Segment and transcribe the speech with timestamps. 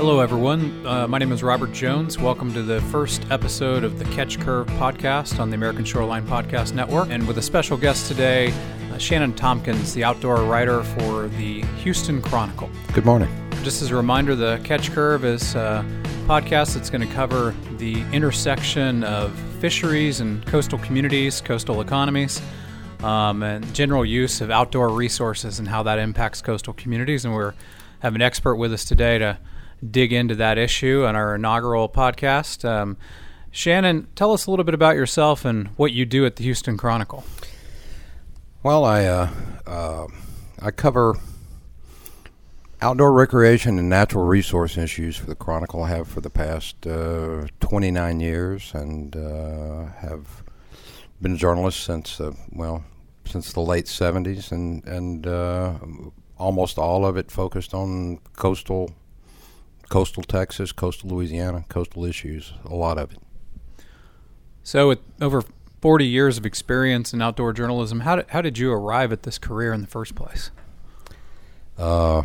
[0.00, 0.86] Hello, everyone.
[0.86, 2.18] Uh, my name is Robert Jones.
[2.18, 6.72] Welcome to the first episode of the Catch Curve podcast on the American Shoreline Podcast
[6.72, 7.10] Network.
[7.10, 8.50] And with a special guest today,
[8.90, 12.70] uh, Shannon Tompkins, the outdoor writer for the Houston Chronicle.
[12.94, 13.28] Good morning.
[13.62, 15.84] Just as a reminder, the Catch Curve is a
[16.26, 22.40] podcast that's going to cover the intersection of fisheries and coastal communities, coastal economies,
[23.00, 27.26] um, and general use of outdoor resources and how that impacts coastal communities.
[27.26, 27.52] And we're
[28.00, 29.38] have an expert with us today to
[29.88, 32.64] dig into that issue on our inaugural podcast.
[32.64, 32.96] Um,
[33.50, 36.76] Shannon, tell us a little bit about yourself and what you do at the Houston
[36.76, 37.24] Chronicle.
[38.62, 39.30] Well, I uh,
[39.66, 40.06] uh,
[40.60, 41.16] I cover
[42.82, 45.82] outdoor recreation and natural resource issues for the Chronicle.
[45.82, 50.42] I have for the past uh, 29 years, and uh, have
[51.20, 52.20] been a journalist since
[52.52, 52.84] well
[53.24, 55.74] since the late 70s, and and uh,
[56.38, 58.90] almost all of it focused on coastal
[59.90, 63.18] coastal Texas, coastal Louisiana, coastal issues, a lot of it.
[64.62, 65.44] So, with over
[65.82, 69.36] 40 years of experience in outdoor journalism, how did, how did you arrive at this
[69.36, 70.50] career in the first place?
[71.76, 72.22] Uh,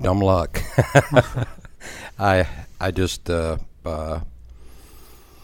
[0.00, 0.62] dumb luck.
[2.18, 2.46] I
[2.80, 4.20] I just uh, uh,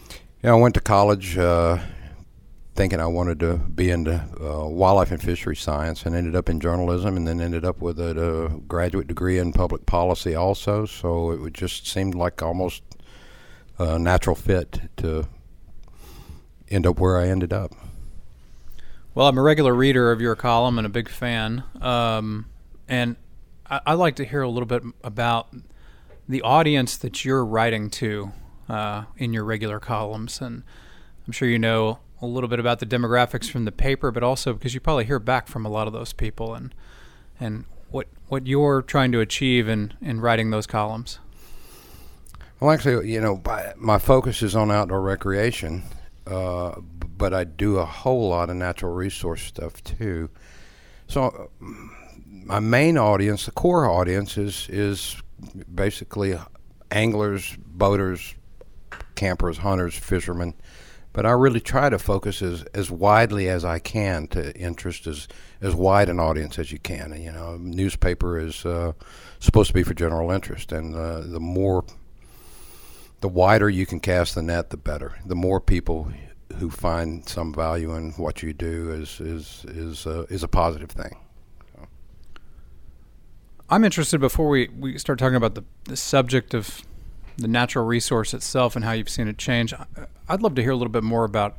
[0.09, 1.79] you know I went to college uh,
[2.77, 6.59] thinking I wanted to be into uh, wildlife and fishery science, and ended up in
[6.59, 10.85] journalism, and then ended up with a, a, graduate degree in public policy also.
[10.85, 12.83] So it would just seemed like almost
[13.79, 15.27] a natural fit to
[16.69, 17.73] end up where I ended up.
[19.15, 22.45] Well, I'm a regular reader of your column and a big fan, um,
[22.87, 23.15] and
[23.65, 25.47] I, would like to hear a little bit about
[26.29, 28.31] the audience that you're writing to
[28.69, 30.61] uh, in your regular columns, and
[31.25, 34.53] I'm sure you know a little bit about the demographics from the paper, but also
[34.53, 36.73] because you probably hear back from a lot of those people and
[37.39, 41.19] and what what you're trying to achieve in in writing those columns.
[42.59, 43.41] Well, actually, you know,
[43.77, 45.83] my focus is on outdoor recreation,
[46.25, 50.29] uh, but I do a whole lot of natural resource stuff too.
[51.07, 55.21] So, my main audience, the core audience, is is
[55.73, 56.39] basically
[56.89, 58.33] anglers, boaters,
[59.13, 60.55] campers, hunters, fishermen
[61.17, 65.27] but I really try to focus as, as widely as I can to interest as
[65.59, 67.11] as wide an audience as you can.
[67.11, 68.91] And, you know, newspaper is uh,
[69.39, 71.85] supposed to be for general interest, and uh, the more
[73.21, 75.17] the wider you can cast the net, the better.
[75.25, 76.11] The more people
[76.59, 80.91] who find some value in what you do is is is uh, is a positive
[80.91, 81.17] thing.
[83.71, 86.83] I'm interested before we, we start talking about the, the subject of
[87.37, 89.73] the natural resource itself and how you've seen it change.
[90.27, 91.57] I'd love to hear a little bit more about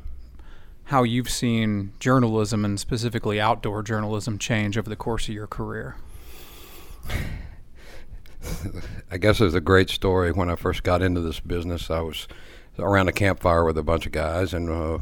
[0.85, 5.97] how you've seen journalism and specifically outdoor journalism change over the course of your career.
[9.11, 10.33] I guess it's a great story.
[10.33, 12.27] When I first got into this business, I was
[12.79, 15.01] around a campfire with a bunch of guys, and a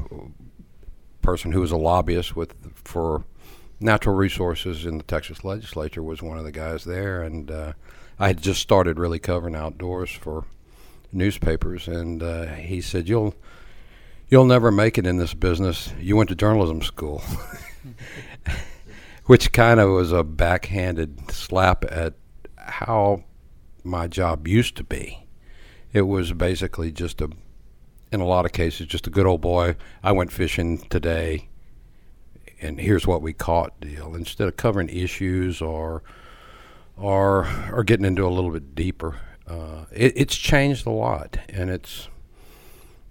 [1.23, 3.25] person who was a lobbyist with for
[3.79, 7.73] natural resources in the Texas legislature was one of the guys there, and uh,
[8.19, 10.45] I had just started really covering outdoors for
[11.13, 13.35] newspapers, and uh, he said, "You'll
[14.29, 15.93] you'll never make it in this business.
[16.01, 17.23] You went to journalism school,"
[19.27, 22.15] which kind of was a backhanded slap at
[22.57, 23.25] how
[23.85, 25.27] my job used to be.
[25.93, 27.31] It was basically just a,
[28.13, 29.77] in a lot of cases, just a good old boy.
[30.03, 31.49] I went fishing today,
[32.61, 34.15] and here's what we caught deal.
[34.15, 36.03] Instead of covering issues or
[36.97, 41.71] or or getting into a little bit deeper uh, it, it's changed a lot, and
[41.71, 42.09] it's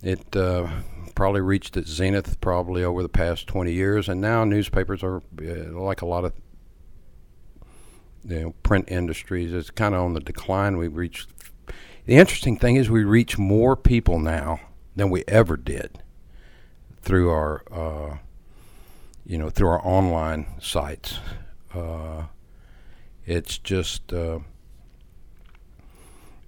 [0.01, 0.67] it uh,
[1.15, 5.71] probably reached its zenith probably over the past 20 years, and now newspapers are uh,
[5.71, 6.33] like a lot of
[8.25, 9.53] you know print industries.
[9.53, 10.77] It's kind of on the decline.
[10.77, 11.29] We reached.
[12.05, 14.59] The interesting thing is we reach more people now
[14.95, 16.03] than we ever did
[17.01, 18.17] through our uh,
[19.25, 21.19] you know through our online sites.
[21.73, 22.25] Uh,
[23.25, 24.39] it's just uh,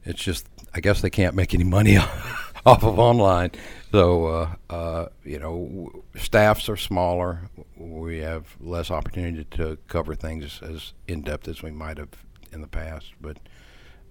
[0.08, 1.98] it's just I guess they can't make any money
[2.66, 3.52] off of online.
[3.92, 7.50] So uh, uh, you know, staffs are smaller.
[7.76, 12.10] We have less opportunity to cover things as in depth as we might have
[12.52, 13.14] in the past.
[13.22, 13.38] But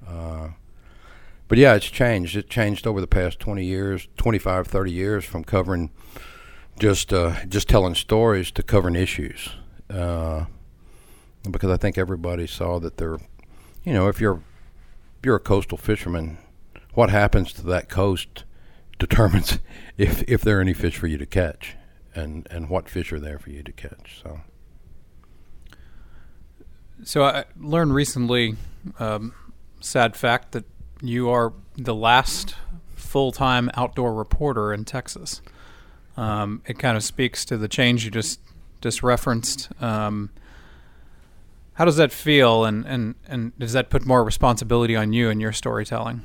[0.06, 0.48] uh,
[1.48, 2.37] but yeah, it's changed.
[2.37, 5.90] It changed over the past 20 years, 25, 30 years from covering
[6.78, 9.50] just uh, just telling stories to covering issues.
[9.88, 10.46] Uh,
[11.50, 13.19] because I think everybody saw that they're,
[13.84, 14.43] you know, if you're
[15.23, 16.39] you're a coastal fisherman,
[16.95, 18.45] what happens to that coast
[18.99, 19.59] determines
[19.97, 21.77] if if there are any fish for you to catch,
[22.15, 24.21] and and what fish are there for you to catch.
[24.23, 24.41] So.
[27.05, 28.57] So I learned recently,
[28.99, 29.35] um,
[29.81, 30.65] sad fact that
[31.03, 32.55] you are the last
[32.95, 35.43] full time outdoor reporter in Texas.
[36.17, 38.41] Um, it kind of speaks to the change you just
[38.81, 39.69] just referenced.
[39.83, 40.31] Um,
[41.76, 45.40] how does that feel, and, and, and does that put more responsibility on you and
[45.43, 46.23] your storytelling?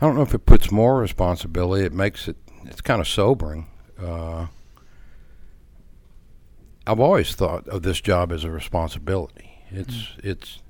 [0.00, 1.84] I don't know if it puts more responsibility.
[1.84, 2.36] It makes it.
[2.64, 3.68] It's kind of sobering.
[4.00, 4.46] Uh,
[6.86, 9.62] I've always thought of this job as a responsibility.
[9.70, 10.24] It's mm.
[10.24, 10.62] it's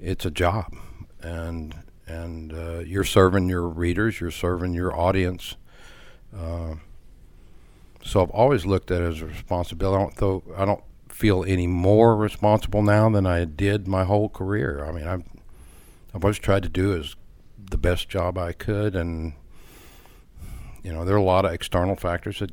[0.00, 0.74] it's a job,
[1.22, 1.76] and
[2.08, 5.54] and uh, you're serving your readers, you're serving your audience.
[6.36, 6.74] Uh,
[8.02, 9.96] so I've always looked at it as a responsibility.
[9.96, 10.82] I don't though I don't
[11.18, 14.84] feel any more responsible now than I did my whole career.
[14.84, 15.24] I mean, I've
[16.14, 17.16] I've always tried to do as
[17.58, 19.32] the best job I could, and
[20.84, 22.52] you know there are a lot of external factors that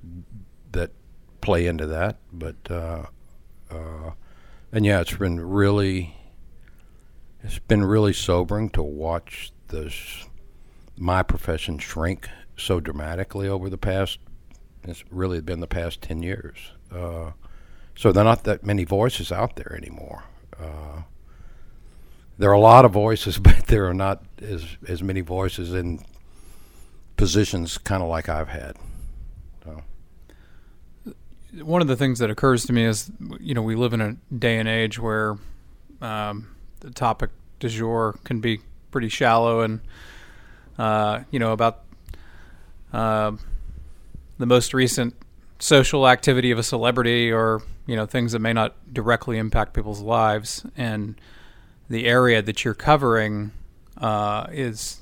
[0.72, 0.90] that
[1.42, 2.18] play into that.
[2.34, 3.06] But uh,
[3.70, 4.12] uh,
[4.72, 6.18] and yeah, it's been really
[7.44, 10.26] it's been really sobering to watch this
[10.98, 12.28] my profession shrink
[12.58, 14.18] so dramatically over the past.
[14.84, 16.58] It's really been the past ten years.
[16.92, 17.34] Uh,
[17.96, 20.24] so there are not that many voices out there anymore.
[20.60, 21.04] Uh,
[22.38, 26.04] there are a lot of voices, but there are not as as many voices in
[27.18, 28.76] positions kind of like I've had
[29.64, 29.84] So.
[31.62, 33.10] one of the things that occurs to me is,
[33.40, 35.38] you know, we live in a day and age where
[36.02, 38.60] um, the topic du jour can be
[38.92, 39.80] pretty shallow and,
[40.78, 41.84] uh, you know, about
[42.92, 43.32] uh,
[44.38, 45.16] the most recent
[45.60, 50.02] social activity of a celebrity or, you know, things that may not directly impact people's
[50.02, 50.66] lives.
[50.76, 51.20] And
[51.90, 53.52] the area that you're covering
[53.98, 55.02] uh, is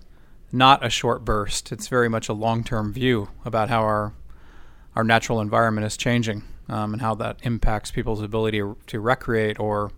[0.51, 1.71] not a short burst.
[1.71, 4.13] It's very much a long term view about how our
[4.95, 9.91] our natural environment is changing um, and how that impacts people's ability to recreate or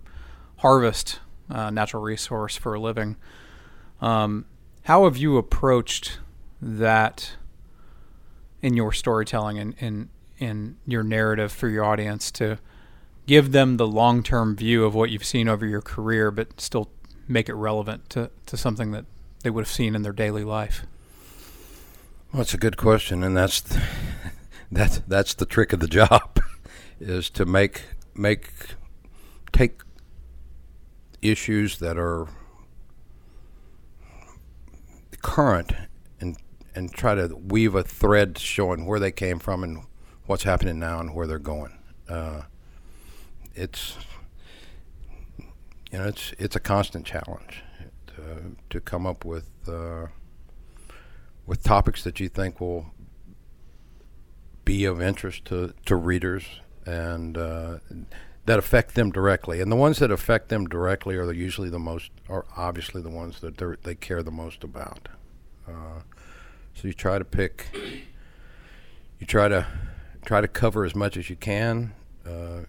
[0.58, 3.18] harvest uh, natural resource for a living.
[4.02, 4.46] Um,
[4.84, 6.20] how have you approached
[6.62, 7.36] that
[8.62, 10.10] in your storytelling and in,
[10.40, 12.58] in your narrative for your audience to
[13.25, 16.89] give them the long term view of what you've seen over your career, but still
[17.27, 19.06] make it relevant to, to something that
[19.44, 20.86] they would have seen in their daily life?
[22.31, 23.62] Well, that's a good question, and that's
[24.72, 26.39] that's that's the trick of the job
[27.00, 27.83] is to make
[28.13, 28.51] make
[29.51, 29.81] take
[31.22, 32.27] issues that are
[35.22, 35.72] current
[36.19, 36.38] and
[36.75, 39.83] and try to weave a thread showing where they came from and
[40.25, 41.77] what's happening now and where they're going.
[42.10, 42.42] Uh,
[43.56, 43.98] it's
[45.92, 47.63] you know it's it's a constant challenge
[48.07, 50.07] to, to come up with uh,
[51.46, 52.88] with topics that you think will
[54.63, 56.44] be of interest to, to readers
[56.86, 57.78] and uh,
[58.46, 59.62] that affect them directly.
[59.62, 63.40] And the ones that affect them directly are usually the most, are obviously the ones
[63.42, 65.08] that they care the most about.
[65.68, 66.01] Uh,
[66.74, 67.68] so you try to pick,
[69.19, 69.66] you try to
[70.25, 71.94] try to cover as much as you can
[72.25, 72.62] uh,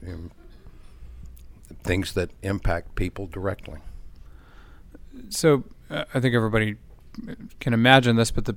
[1.87, 3.79] things that impact people directly.
[5.29, 6.77] So uh, I think everybody
[7.61, 8.57] can imagine this, but the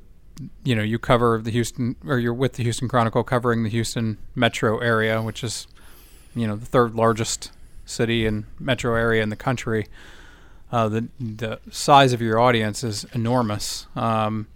[0.63, 4.17] you know, you cover the Houston, or you're with the Houston Chronicle covering the Houston
[4.35, 5.67] metro area, which is,
[6.33, 7.51] you know, the third largest
[7.85, 9.87] city and metro area in the country.
[10.71, 13.87] Uh, the the size of your audience is enormous.
[13.95, 14.47] Um,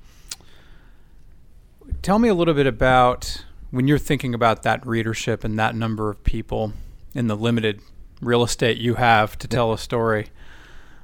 [2.01, 6.09] tell me a little bit about when you're thinking about that readership and that number
[6.11, 6.73] of people
[7.15, 7.81] in the limited
[8.25, 10.27] real estate you have to tell a story.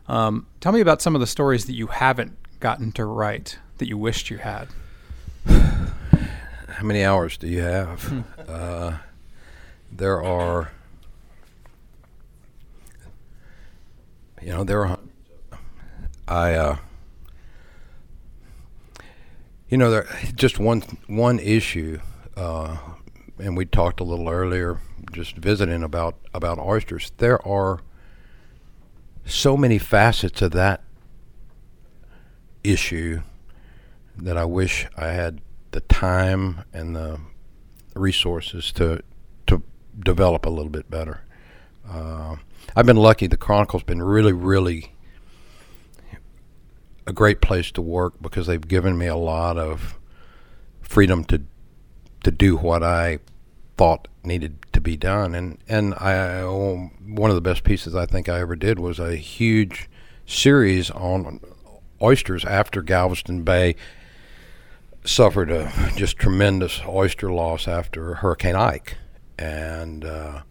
[0.08, 3.88] Um, tell me about some of the stories that you haven't gotten to write that
[3.88, 4.68] you wished you had?
[5.46, 8.04] How many hours do you have?
[8.04, 8.22] Hmm.
[8.48, 8.98] uh,
[9.92, 10.72] there are,
[14.42, 15.00] you know, there are.
[16.28, 16.78] I, uh,
[19.70, 22.00] you know, there just one one issue,
[22.38, 22.78] uh,
[23.40, 24.80] and we talked a little earlier,
[25.12, 27.12] just visiting about about oysters.
[27.18, 27.80] There are
[29.26, 30.84] so many facets of that
[32.64, 33.22] issue
[34.18, 35.42] that I wish I had
[35.72, 37.20] the time and the
[37.96, 39.02] resources to
[39.48, 39.64] to
[40.00, 41.22] develop a little bit better.
[41.90, 42.36] Uh,
[42.76, 43.28] I've been lucky.
[43.28, 44.94] The Chronicle's been really, really
[47.08, 49.98] a great place to work because they've given me a lot of
[50.82, 51.42] freedom to
[52.24, 53.20] to do what I
[53.78, 55.36] thought needed to be done.
[55.36, 59.16] And and I one of the best pieces I think I ever did was a
[59.16, 59.90] huge
[60.26, 61.40] series on
[62.02, 63.76] oysters after Galveston Bay
[65.06, 68.98] suffered a just tremendous oyster loss after Hurricane Ike,
[69.38, 70.42] and uh,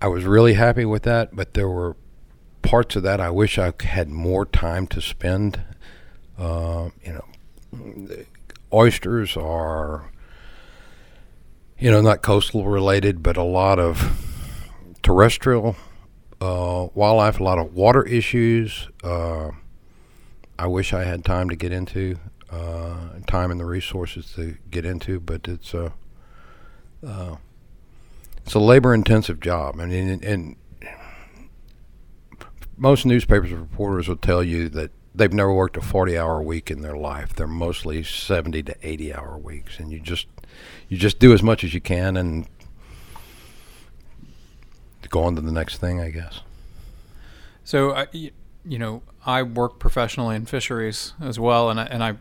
[0.00, 1.34] I was really happy with that.
[1.34, 1.96] But there were
[2.62, 5.60] parts of that I wish I had more time to spend.
[6.36, 8.16] Uh, you know,
[8.74, 10.10] oysters are,
[11.78, 14.20] you know, not coastal related, but a lot of
[15.02, 15.76] terrestrial
[16.40, 18.88] uh, wildlife, a lot of water issues.
[19.02, 19.50] Uh,
[20.58, 22.16] I wish I had time to get into,
[22.50, 25.92] uh, time and the resources to get into, but it's a,
[27.06, 27.36] uh,
[28.44, 29.80] it's a labor intensive job.
[29.80, 30.56] I mean, and, and
[32.76, 36.82] most newspapers reporters will tell you that they've never worked a 40 hour week in
[36.82, 37.34] their life.
[37.34, 40.26] They're mostly 70 to 80 hour weeks and you just
[40.88, 42.46] you just do as much as you can and
[45.08, 46.40] go on to the next thing, I guess.
[47.62, 52.16] So I you know, I work professionally in fisheries as well and I, and I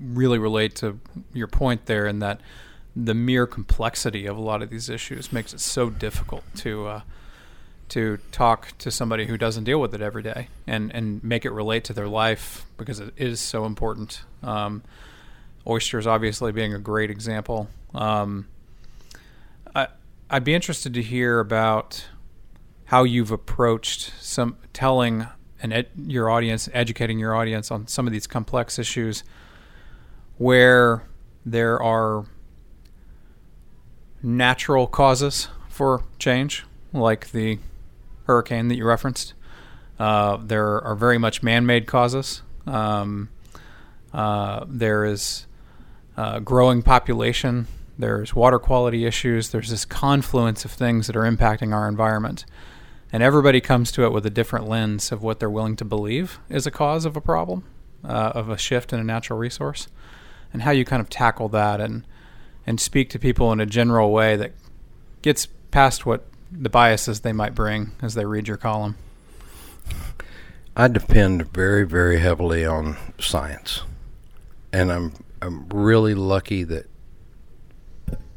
[0.00, 0.98] really relate to
[1.32, 2.40] your point there in that
[2.96, 7.00] the mere complexity of a lot of these issues makes it so difficult to uh,
[7.88, 11.50] to talk to somebody who doesn't deal with it every day and, and make it
[11.50, 14.22] relate to their life because it is so important.
[14.42, 14.82] Um,
[15.66, 17.68] oysters, obviously, being a great example.
[17.94, 18.48] Um,
[19.74, 19.88] I,
[20.28, 22.06] I'd be interested to hear about
[22.86, 25.26] how you've approached some telling
[25.62, 29.24] and ed- your audience, educating your audience on some of these complex issues
[30.38, 31.02] where
[31.44, 32.26] there are
[34.22, 37.58] natural causes for change, like the
[38.26, 39.34] hurricane that you referenced.
[39.98, 42.42] Uh, there are very much man-made causes.
[42.66, 43.30] Um,
[44.12, 45.46] uh, there is
[46.16, 47.66] uh, growing population.
[47.98, 49.50] There's water quality issues.
[49.50, 52.44] There's this confluence of things that are impacting our environment,
[53.12, 56.38] and everybody comes to it with a different lens of what they're willing to believe
[56.50, 57.64] is a cause of a problem,
[58.04, 59.88] uh, of a shift in a natural resource,
[60.52, 62.06] and how you kind of tackle that and
[62.66, 64.52] and speak to people in a general way that
[65.22, 68.96] gets past what the biases they might bring as they read your column?
[70.76, 73.82] I depend very, very heavily on science,
[74.72, 76.86] and I'm I'm really lucky that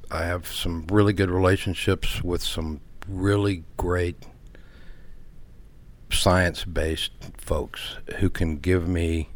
[0.09, 4.15] I have some really good relationships with some really great
[6.11, 9.29] science-based folks who can give me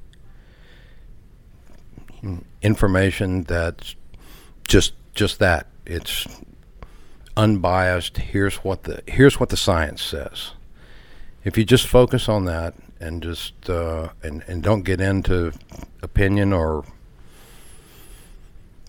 [2.61, 3.95] information that's
[4.67, 5.67] just just that.
[5.85, 6.25] It's
[7.35, 8.17] unbiased.
[8.17, 10.51] Here's what the here's what the science says.
[11.43, 15.51] If you just focus on that and just uh, and and don't get into
[16.01, 16.85] opinion or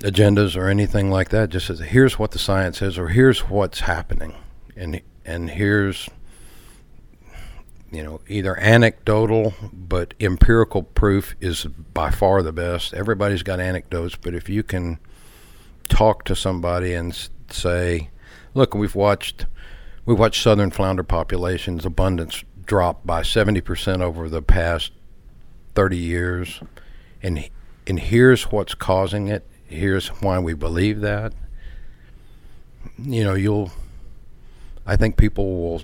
[0.01, 3.81] agendas or anything like that, just says here's what the science says or here's what's
[3.81, 4.35] happening,
[4.77, 6.09] and and here's
[7.91, 12.95] you know either anecdotal but empirical proof is by far the best.
[12.95, 14.99] Everybody's got anecdotes, but if you can
[15.89, 18.11] talk to somebody and say
[18.55, 19.47] look, we've watched
[20.07, 24.93] we've watched southern flounder populations abundance drop by 70% over the past
[25.75, 26.61] 30 years.
[27.23, 27.49] And
[27.87, 29.47] and here's what's causing it.
[29.67, 31.35] Here's why we believe that.
[32.99, 33.73] You know you'll
[34.87, 35.83] i think people will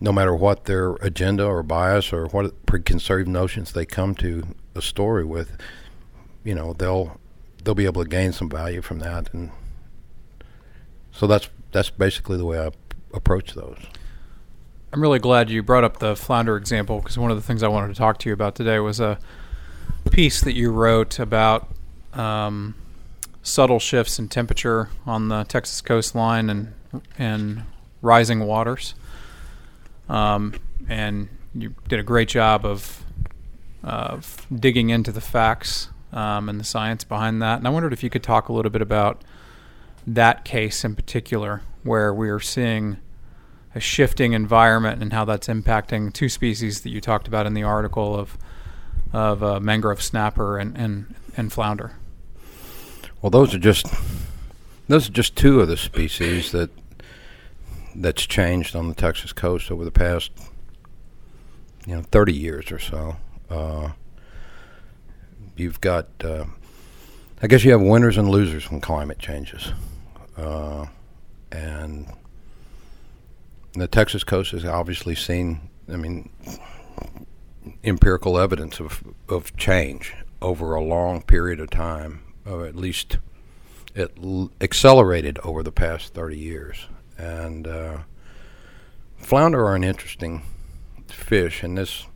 [0.00, 4.44] no matter what their agenda or bias or what preconceived notions they come to
[4.76, 5.56] a story with
[6.44, 7.18] you know they'll
[7.64, 9.32] they'll be able to gain some value from that.
[9.32, 9.50] And
[11.14, 12.70] so that's that's basically the way I
[13.12, 13.78] approach those.
[14.92, 17.68] I'm really glad you brought up the flounder example because one of the things I
[17.68, 19.18] wanted to talk to you about today was a
[20.10, 21.68] piece that you wrote about
[22.12, 22.74] um,
[23.42, 26.74] subtle shifts in temperature on the Texas coastline and
[27.18, 27.62] and
[28.02, 28.94] rising waters.
[30.08, 30.54] Um,
[30.88, 33.04] and you did a great job of
[33.82, 37.58] of digging into the facts um, and the science behind that.
[37.58, 39.22] And I wondered if you could talk a little bit about
[40.06, 42.98] that case in particular, where we are seeing
[43.74, 47.62] a shifting environment and how that's impacting two species that you talked about in the
[47.62, 48.38] article of
[49.12, 51.92] of uh, mangrove snapper and, and, and flounder.
[53.22, 53.86] Well, those are just
[54.88, 56.70] those are just two of the species that
[57.94, 60.32] that's changed on the Texas coast over the past
[61.86, 63.16] you know 30 years or so.
[63.48, 63.90] Uh,
[65.56, 66.44] you've got uh,
[67.40, 69.72] I guess you have winners and losers when climate changes.
[70.36, 70.86] Uh,
[71.52, 72.12] and
[73.74, 76.30] the Texas coast has obviously seen, I mean,
[77.82, 83.18] empirical evidence of, of change over a long period of time, or at least
[83.94, 86.86] it l- accelerated over the past 30 years.
[87.16, 87.98] And uh,
[89.18, 90.42] flounder are an interesting
[91.08, 92.06] fish, and this,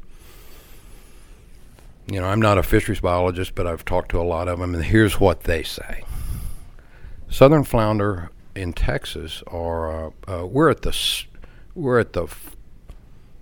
[2.11, 4.75] you know, I'm not a fisheries biologist, but I've talked to a lot of them,
[4.75, 6.05] and here's what they say.
[7.31, 11.25] Southern flounder in Texas are uh, uh, we're at the
[11.75, 12.27] we're at the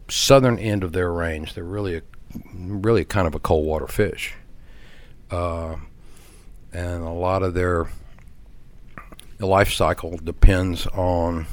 [0.08, 1.54] southern end of their range.
[1.54, 2.02] They're really a,
[2.54, 4.34] really kind of a cold water fish,
[5.30, 5.76] uh,
[6.72, 7.88] and a lot of their
[9.38, 11.46] life cycle depends on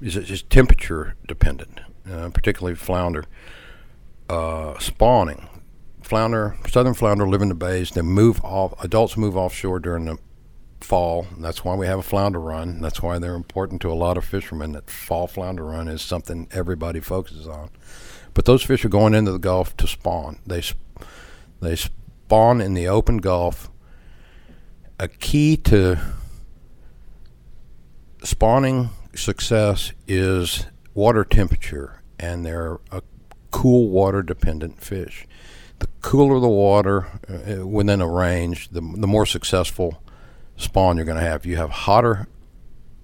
[0.00, 1.80] is it just temperature dependent,
[2.10, 3.24] uh, particularly flounder
[4.28, 5.48] uh, spawning.
[6.02, 7.90] Flounder, southern flounder live in the bays.
[7.90, 8.72] They move off.
[8.82, 10.16] Adults move offshore during the
[10.80, 11.26] fall.
[11.38, 12.80] That's why we have a flounder run.
[12.80, 14.72] That's why they're important to a lot of fishermen.
[14.72, 17.70] That fall flounder run is something everybody focuses on.
[18.34, 20.38] But those fish are going into the Gulf to spawn.
[20.46, 20.62] They
[21.60, 23.70] they spawn in the open Gulf.
[25.00, 25.98] A key to
[28.22, 33.02] spawning success is water temperature, and they're a
[33.50, 35.26] cool water dependent fish.
[35.78, 40.02] The cooler the water uh, within a range, the, the more successful
[40.58, 41.46] spawn you're going to have.
[41.46, 42.28] You have hotter,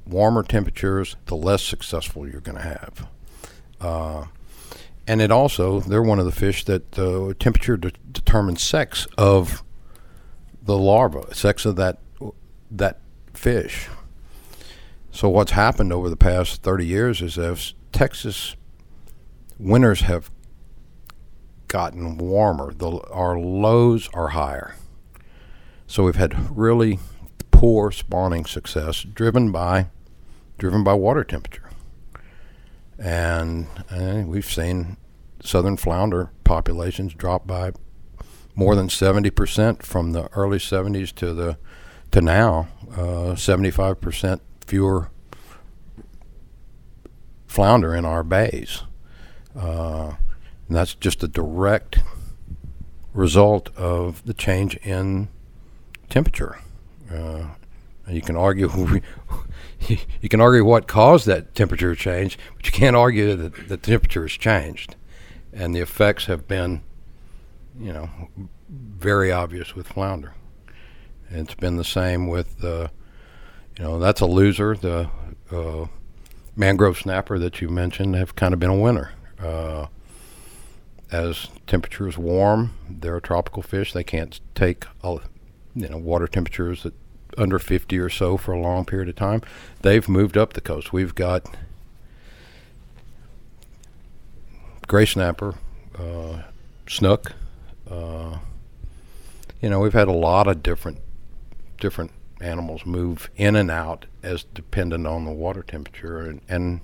[0.07, 3.09] warmer temperatures, the less successful you're going to have.
[3.81, 4.25] Uh,
[5.07, 9.63] and it also, they're one of the fish that uh, temperature de- determines sex of
[10.63, 11.99] the larva, sex of that
[12.71, 12.99] that
[13.35, 13.89] fish.
[15.11, 18.57] So what's happened over the past 30 years is as Texas
[19.59, 20.31] winters have
[21.69, 24.75] gotten warmer, the, our lows are higher.
[25.87, 26.99] So we've had really
[27.55, 29.87] poor spawning success driven by
[30.59, 31.71] driven by water temperature.
[32.99, 33.69] And
[34.29, 34.97] we've seen
[35.43, 37.73] southern flounder populations drop by
[38.55, 41.59] more than 70% from the early 70s to the
[42.11, 45.11] to now, uh, 75% fewer
[47.49, 48.83] flounder in our bays.
[49.57, 50.15] Uh,
[50.69, 51.99] and that's just a direct
[53.13, 55.29] result of the change in
[56.09, 56.59] temperature.
[57.15, 57.47] Uh,
[58.09, 58.69] you can argue
[60.21, 64.23] you can argue what caused that temperature change, but you can't argue that the temperature
[64.23, 64.97] has changed,
[65.53, 66.83] and the effects have been,
[67.79, 68.11] you know,
[68.69, 70.35] very obvious with flounder.
[71.31, 72.89] It's been the same with, uh,
[73.79, 74.77] you know, that's a loser.
[74.77, 75.09] The
[75.51, 75.87] uh,
[76.55, 79.13] mangrove snapper that you mentioned have kind of been a winner.
[79.39, 79.87] Uh,
[81.11, 83.93] as temperatures warm, they're a tropical fish.
[83.93, 85.21] They can't take, you
[85.75, 86.93] know, water temperatures at
[87.39, 89.43] under 50 or so for a long period of time.
[89.83, 90.93] They've moved up the coast.
[90.93, 91.47] We've got
[94.87, 95.55] gray snapper,
[95.99, 96.43] uh,
[96.89, 97.33] snook.
[97.91, 98.39] Uh,
[99.61, 100.99] you know, we've had a lot of different
[101.81, 106.81] different animals move in and out as dependent on the water temperature and, and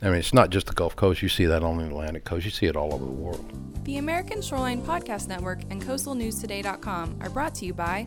[0.00, 1.22] I mean, it's not just the Gulf Coast.
[1.22, 2.44] You see that on the Atlantic coast.
[2.44, 3.84] You see it all over the world.
[3.84, 8.06] The American Shoreline Podcast Network and CoastalNewsToday.com are brought to you by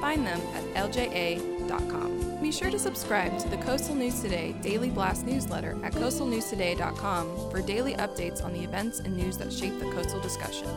[0.00, 2.38] Find them at lja.com.
[2.42, 7.62] Be sure to subscribe to the Coastal News Today Daily Blast newsletter at coastalnewstoday.com for
[7.62, 10.68] daily updates on the events and news that shape the coastal discussion.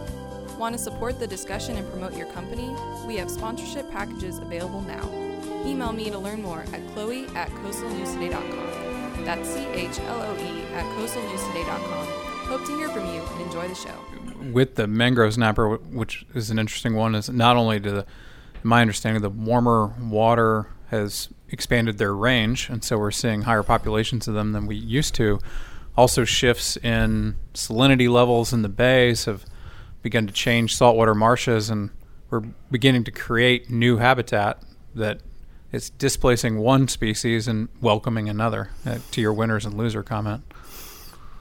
[0.57, 2.73] Want to support the discussion and promote your company?
[3.05, 5.09] We have sponsorship packages available now.
[5.65, 9.25] Email me to learn more at chloe at coastalnewstoday.com.
[9.25, 12.07] That's C H L O E at coastalnewstoday.com.
[12.47, 13.93] Hope to hear from you and enjoy the show.
[14.51, 18.05] With the mangrove snapper, which is an interesting one, is not only do the
[18.63, 24.27] my understanding, the warmer water has expanded their range, and so we're seeing higher populations
[24.27, 25.39] of them than we used to.
[25.97, 29.45] Also, shifts in salinity levels in the bays have
[30.01, 31.89] begun to change saltwater marshes, and
[32.29, 34.61] we're beginning to create new habitat
[34.95, 35.19] that
[35.71, 38.69] is displacing one species and welcoming another.
[38.85, 40.43] Uh, to your winners and loser comment,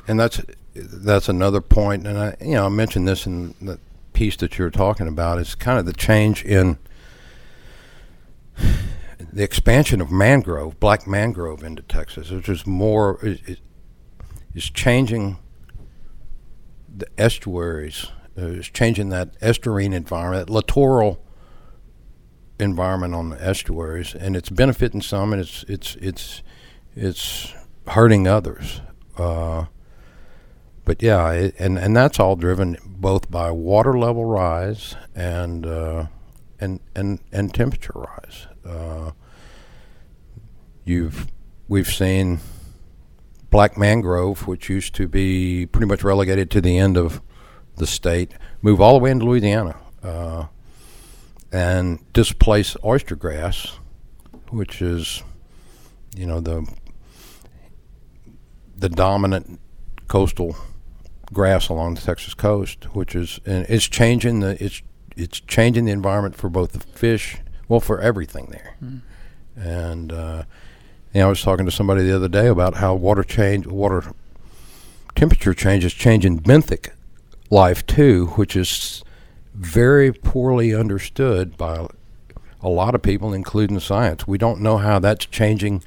[0.07, 0.41] and that's
[0.75, 3.79] that's another point, and I you know I mentioned this in the
[4.13, 5.39] piece that you're talking about.
[5.39, 6.79] It's kind of the change in
[9.33, 13.59] the expansion of mangrove, black mangrove into Texas, which is more is,
[14.55, 15.39] is changing
[16.95, 21.23] the estuaries, uh, is changing that estuarine environment, that littoral
[22.59, 26.43] environment on the estuaries, and it's benefiting some, and it's it's it's
[26.97, 27.55] it's
[27.89, 28.81] hurting others.
[29.17, 29.67] Uh,
[30.85, 36.07] but yeah, it, and and that's all driven both by water level rise and uh,
[36.61, 38.47] and and and temperature rise.
[38.65, 39.13] Uh,
[40.85, 41.29] you've
[41.69, 42.41] we've seen
[43.51, 47.23] black mangrove, which used to be pretty much relegated to the end of
[47.77, 50.47] the state, move all the way into Louisiana uh,
[51.53, 53.79] and displace oyster grass
[54.51, 55.23] which is,
[56.17, 56.67] you know, the
[58.77, 59.61] the dominant
[60.07, 60.57] coastal
[61.33, 64.83] grass along the Texas coast, which is and it's changing the it's
[65.19, 68.77] it's changing the environment for both the fish, well, for everything there.
[68.83, 69.01] Mm.
[69.57, 70.45] And uh,
[71.13, 74.13] you know, I was talking to somebody the other day about how water change, water
[75.15, 76.91] temperature change is changing benthic
[77.51, 79.03] life too, which is
[79.55, 81.89] very poorly understood by
[82.61, 84.27] a lot of people, including science.
[84.27, 85.83] We don't know how that's changing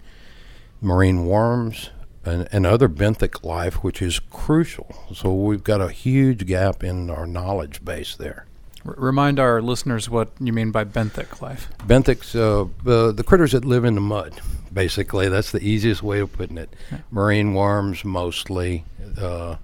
[0.82, 1.92] marine worms
[2.26, 4.94] and, and other benthic life, which is crucial.
[5.14, 8.46] So we've got a huge gap in our knowledge base there.
[8.86, 11.70] R- remind our listeners what you mean by benthic life.
[11.86, 14.40] Benthics, uh, uh, the critters that live in the mud,
[14.74, 15.30] basically.
[15.30, 16.74] That's the easiest way of putting it.
[16.92, 17.00] Yeah.
[17.12, 18.86] Marine worms, mostly.
[19.20, 19.58] Uh,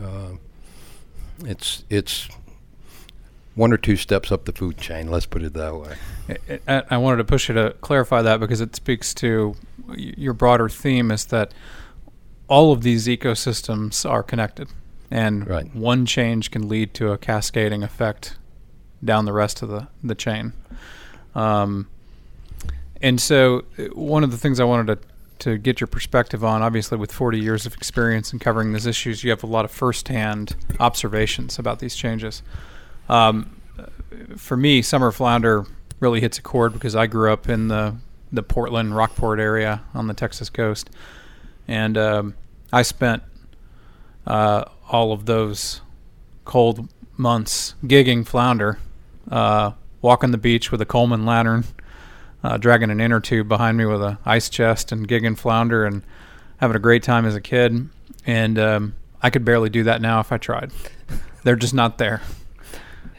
[0.00, 0.30] uh
[1.44, 2.28] it's it's
[3.54, 5.10] one or two steps up the food chain.
[5.10, 5.96] Let's put it that way.
[6.90, 9.54] I wanted to push you to clarify that because it speaks to
[9.96, 11.52] your broader theme is that
[12.48, 14.68] all of these ecosystems are connected,
[15.14, 15.72] and right.
[15.76, 18.36] one change can lead to a cascading effect
[19.02, 20.52] down the rest of the the chain.
[21.36, 21.88] Um,
[23.00, 25.08] and so, uh, one of the things I wanted to
[25.40, 29.22] to get your perspective on, obviously, with 40 years of experience in covering these issues,
[29.22, 32.42] you have a lot of firsthand observations about these changes.
[33.08, 33.60] Um,
[34.36, 35.66] for me, summer flounder
[36.00, 37.96] really hits a chord because I grew up in the
[38.32, 40.90] the Portland Rockport area on the Texas coast,
[41.68, 42.34] and um,
[42.72, 43.22] I spent
[44.26, 45.80] uh, all of those
[46.44, 48.78] cold months gigging flounder,
[49.30, 51.64] uh, walking the beach with a Coleman lantern,
[52.42, 56.02] uh, dragging an inner tube behind me with a ice chest, and gigging flounder, and
[56.58, 57.88] having a great time as a kid.
[58.26, 60.70] And um, I could barely do that now if I tried.
[61.42, 62.22] They're just not there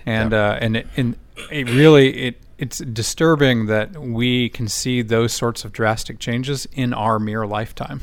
[0.05, 0.51] and yeah.
[0.51, 1.15] uh, and it, and
[1.51, 6.93] it really it it's disturbing that we can see those sorts of drastic changes in
[6.93, 8.01] our mere lifetime.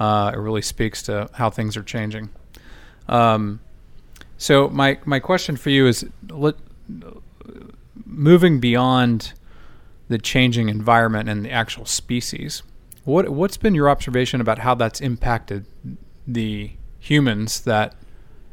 [0.00, 2.28] Uh, it really speaks to how things are changing.
[3.08, 3.60] Um,
[4.38, 6.54] so my my question for you is, let,
[8.04, 9.32] moving beyond
[10.08, 12.62] the changing environment and the actual species,
[13.04, 15.66] what what's been your observation about how that's impacted
[16.26, 17.94] the humans that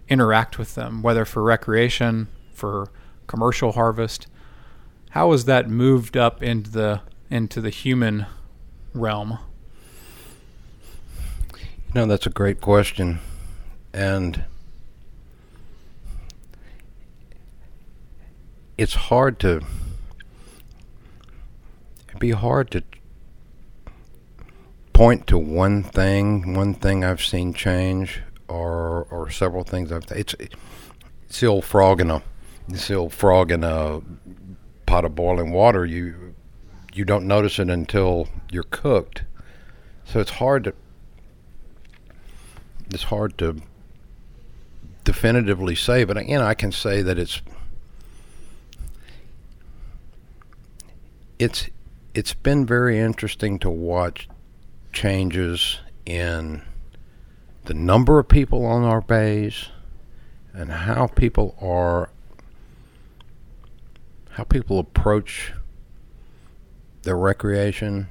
[0.07, 2.91] interact with them, whether for recreation for
[3.27, 4.27] commercial harvest.
[5.12, 8.25] How has that moved up into the into the human
[8.93, 9.39] realm?
[11.55, 13.19] You know, that's a great question.
[13.93, 14.43] And
[18.78, 19.62] it's hard to
[22.08, 22.84] it'd be hard to
[24.93, 30.36] point to one thing, one thing I've seen change or or several things I've it's
[30.39, 32.21] it's the old frog in a
[32.67, 34.02] you see old frog in a
[34.86, 36.36] pot of boiling water, you
[36.93, 39.23] you don't notice it until you're cooked.
[40.06, 40.73] So it's hard to
[42.91, 43.62] it's hard to
[45.03, 47.41] definitively say, but again, I can say that it's
[51.38, 51.69] it's
[52.13, 54.27] it's been very interesting to watch
[54.91, 56.62] changes in
[57.65, 59.69] the number of people on our bays
[60.53, 62.09] and how people are
[64.31, 65.53] how people approach
[67.03, 68.07] their recreation,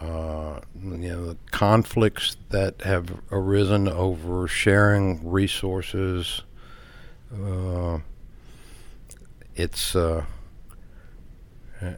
[0.00, 6.42] uh, you know, the conflicts that have arisen over sharing resources.
[7.32, 7.98] Uh,
[9.54, 10.24] it's uh,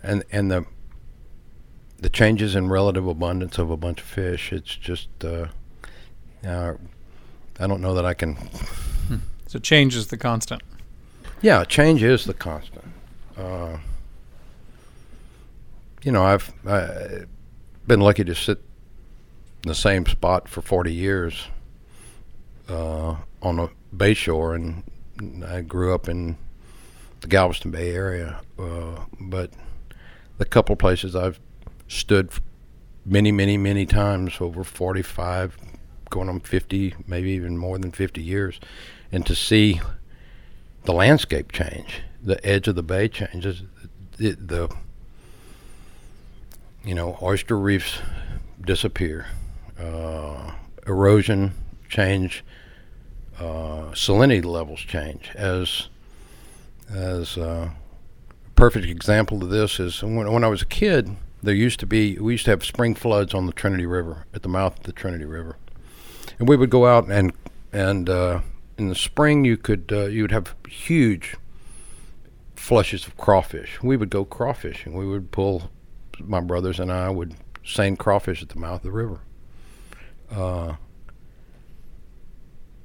[0.03, 0.65] and and the
[1.99, 4.53] the changes in relative abundance of a bunch of fish.
[4.53, 5.49] It's just uh,
[6.45, 6.77] I
[7.67, 8.35] don't know that I can.
[8.35, 9.17] Hmm.
[9.49, 10.63] So change is the constant.
[11.43, 12.85] Yeah, change is the constant
[13.39, 13.79] uh,
[16.03, 17.25] you know, I've I,
[17.89, 18.59] been lucky to sit
[19.65, 21.49] in the same spot for 40 years
[22.69, 24.85] uh, on the bay shore, and
[25.45, 26.37] I grew up in
[27.21, 28.41] the Galveston Bay area.
[28.59, 29.51] Uh, but
[30.37, 31.41] the couple places I've
[31.89, 32.31] stood
[33.05, 35.57] many, many, many times over 45,
[36.11, 38.61] going on 50, maybe even more than 50 years,
[39.11, 39.81] and to see
[40.85, 43.63] the landscape change the edge of the bay changes,
[44.17, 44.69] the, the
[46.85, 47.99] you know oyster reefs
[48.61, 49.27] disappear,
[49.79, 50.53] uh,
[50.87, 51.53] erosion
[51.89, 52.45] change,
[53.39, 55.31] uh, salinity levels change.
[55.35, 55.89] As
[56.91, 61.55] as uh, a perfect example of this is when, when I was a kid, there
[61.55, 64.49] used to be we used to have spring floods on the Trinity River at the
[64.49, 65.57] mouth of the Trinity River,
[66.39, 67.33] and we would go out and
[67.73, 68.41] and uh,
[68.77, 71.37] in the spring you could uh, you would have huge
[72.57, 73.83] flushes of crawfish.
[73.83, 74.93] We would go crawfishing.
[74.93, 75.71] We would pull
[76.21, 79.21] my brothers and I would seine crawfish at the mouth of the river.
[80.31, 80.75] Uh,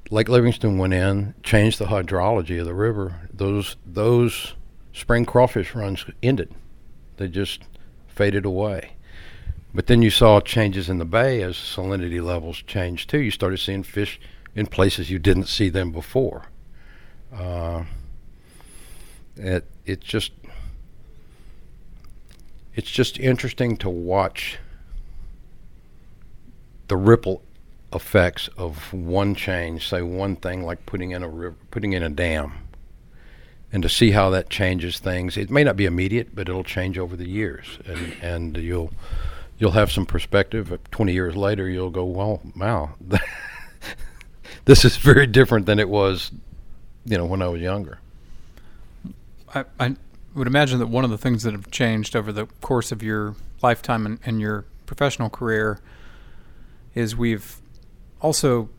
[0.09, 3.29] Lake Livingston went in, changed the hydrology of the river.
[3.33, 4.53] Those those
[4.91, 6.53] spring crawfish runs ended.
[7.17, 7.63] They just
[8.07, 8.93] faded away.
[9.73, 13.19] But then you saw changes in the bay as salinity levels changed too.
[13.19, 14.19] You started seeing fish
[14.55, 16.45] in places you didn't see them before.
[17.33, 17.85] Uh,
[19.35, 20.31] it it just
[22.75, 24.57] it's just interesting to watch
[26.87, 27.41] the ripple
[27.93, 32.09] effects of one change, say one thing like putting in a river, putting in a
[32.09, 32.53] dam,
[33.71, 35.37] and to see how that changes things.
[35.37, 38.91] It may not be immediate, but it'll change over the years, and and you'll
[39.57, 40.77] you'll have some perspective.
[40.91, 42.91] Twenty years later, you'll go, well, wow,
[44.65, 46.31] this is very different than it was,
[47.05, 47.99] you know, when I was younger.
[49.53, 49.95] I, I
[50.35, 53.35] would imagine that one of the things that have changed over the course of your
[53.61, 55.79] lifetime and, and your professional career
[56.95, 57.57] is we've
[58.21, 58.69] also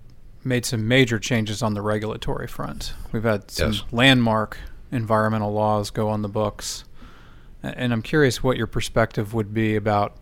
[0.42, 2.92] made some major changes on the regulatory front.
[3.12, 3.82] We've had some Yes.
[3.92, 4.58] landmark
[4.92, 6.84] environmental laws go on the books.
[7.62, 10.16] And I'm curious what your perspective would be about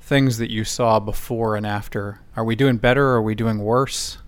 [0.00, 2.20] things that you saw before and after.
[2.36, 3.10] Are we doing better?
[3.10, 4.18] Or Are we doing worse?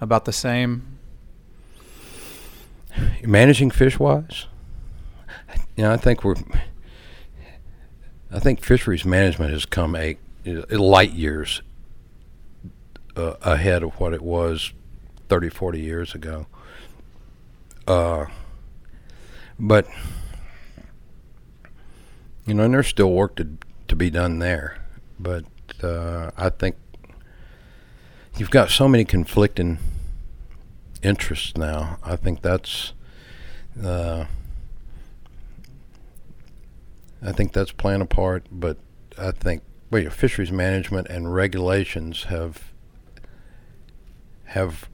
[0.00, 0.98] About the same?
[3.24, 4.46] managing fish wise,
[5.76, 6.36] you know, I think we're.
[8.30, 11.60] I think fisheries management has come a, light years
[13.14, 14.72] uh, ahead of what it was
[15.28, 16.46] 30, 40 years ago.
[17.86, 18.24] Uh,
[19.58, 19.86] but
[22.46, 23.48] you know, and there's still work to
[23.88, 24.78] to be done there.
[25.20, 25.44] But
[25.82, 26.76] uh, I think
[28.38, 29.78] you've got so many conflicting
[31.02, 31.98] interests now.
[32.02, 32.92] I think that's
[33.82, 34.24] uh,
[37.24, 38.78] I think that's playing a part, but
[39.18, 42.72] I think well, fisheries management and regulations have
[44.46, 44.88] have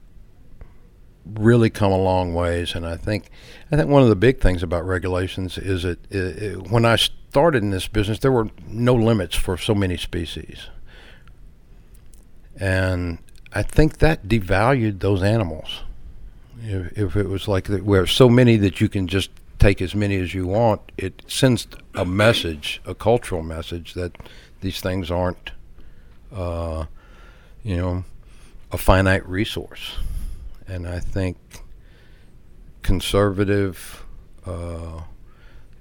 [1.25, 3.29] really come a long ways, and I think
[3.71, 6.95] I think one of the big things about regulations is that it, it, when I
[6.97, 10.67] started in this business, there were no limits for so many species,
[12.59, 13.19] and
[13.53, 15.81] I think that devalued those animals.
[16.61, 19.93] If, if it was like that, where so many that you can just take as
[19.93, 24.15] many as you want, it sends a message, a cultural message that
[24.61, 25.51] these things aren't,
[26.33, 26.85] uh,
[27.63, 28.05] you know,
[28.71, 29.97] a finite resource.
[30.67, 31.37] And I think
[32.81, 34.05] conservative,
[34.45, 35.01] uh,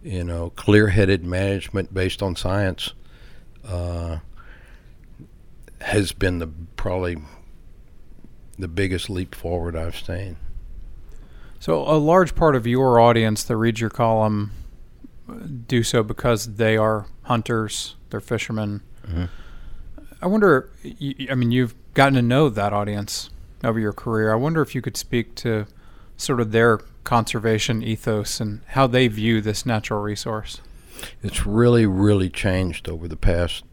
[0.02, 2.92] you know, clear-headed management based on science
[3.64, 4.18] uh,
[5.80, 7.16] has been the probably
[8.58, 10.36] the biggest leap forward I've seen.
[11.60, 14.52] So, a large part of your audience that reads your column
[15.66, 18.80] do so because they are hunters, they're fishermen.
[19.06, 19.28] Mhm.
[20.22, 20.70] I wonder,
[21.30, 23.30] I mean, you've gotten to know that audience
[23.62, 24.32] over your career.
[24.32, 25.66] I wonder if you could speak to
[26.16, 30.60] sort of their conservation ethos and how they view this natural resource.
[31.22, 33.64] It's really, really changed over the past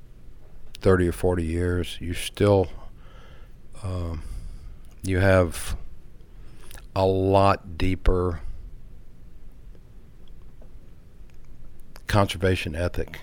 [0.81, 1.97] 30 or 40 years.
[1.99, 2.67] You still,
[3.83, 4.21] um,
[5.03, 5.75] you have
[6.95, 8.41] a lot deeper
[12.07, 13.19] conservation ethic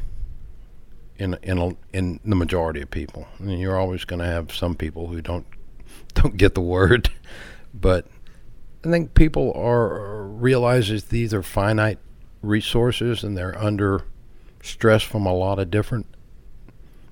[1.19, 3.27] in in a, in the majority of people.
[3.39, 5.47] I mean, you're always going to have some people who don't
[6.15, 7.11] don't get the word,
[7.75, 8.07] but
[8.85, 11.99] I think people are realizes these are finite
[12.43, 14.05] resources and they're under
[14.63, 16.07] stress from a lot of different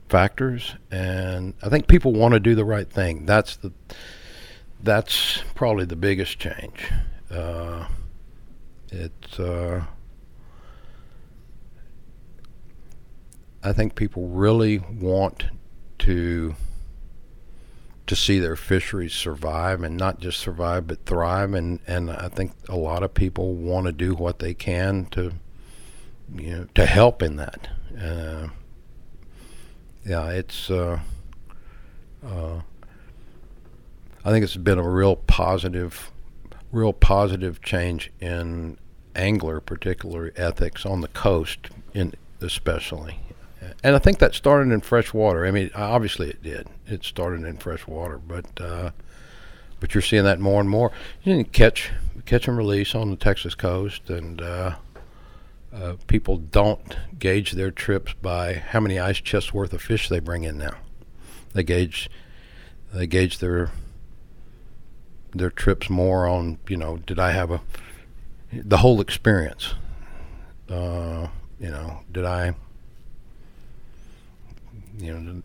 [0.09, 3.27] factors and I think people want to do the right thing.
[3.27, 3.73] That's the
[4.83, 6.91] that's probably the biggest change.
[7.31, 7.87] Uh,
[8.91, 9.85] it's uh,
[13.63, 15.47] I think people really want
[16.01, 16.55] to
[18.07, 22.53] to see their fisheries survive and not just survive but thrive and and I think
[22.69, 25.35] a lot of people want to do what they can to
[26.35, 28.49] you know to help in that uh,
[30.05, 30.99] yeah it's uh,
[32.27, 32.63] uh,
[34.25, 36.11] I think it's been a real positive
[36.73, 38.79] real positive change in
[39.17, 43.19] angler particular ethics on the coast in especially
[43.83, 45.47] and I think that started in fresh water.
[45.47, 46.67] I mean, obviously it did.
[46.87, 48.91] It started in fresh water, but uh,
[49.79, 50.93] but you're seeing that more and more.
[51.23, 51.91] You can catch
[52.27, 54.77] catch and release on the Texas coast, and uh,
[55.75, 60.21] uh, people don't gauge their trips by how many ice chests worth of fish they
[60.21, 60.77] bring in now.
[61.53, 62.11] They gauge
[62.93, 63.71] they gauge their
[65.33, 67.61] their trips more on you know did I have a
[68.53, 69.75] the whole experience.
[70.69, 72.55] Uh, you know, did I
[74.99, 75.43] you know,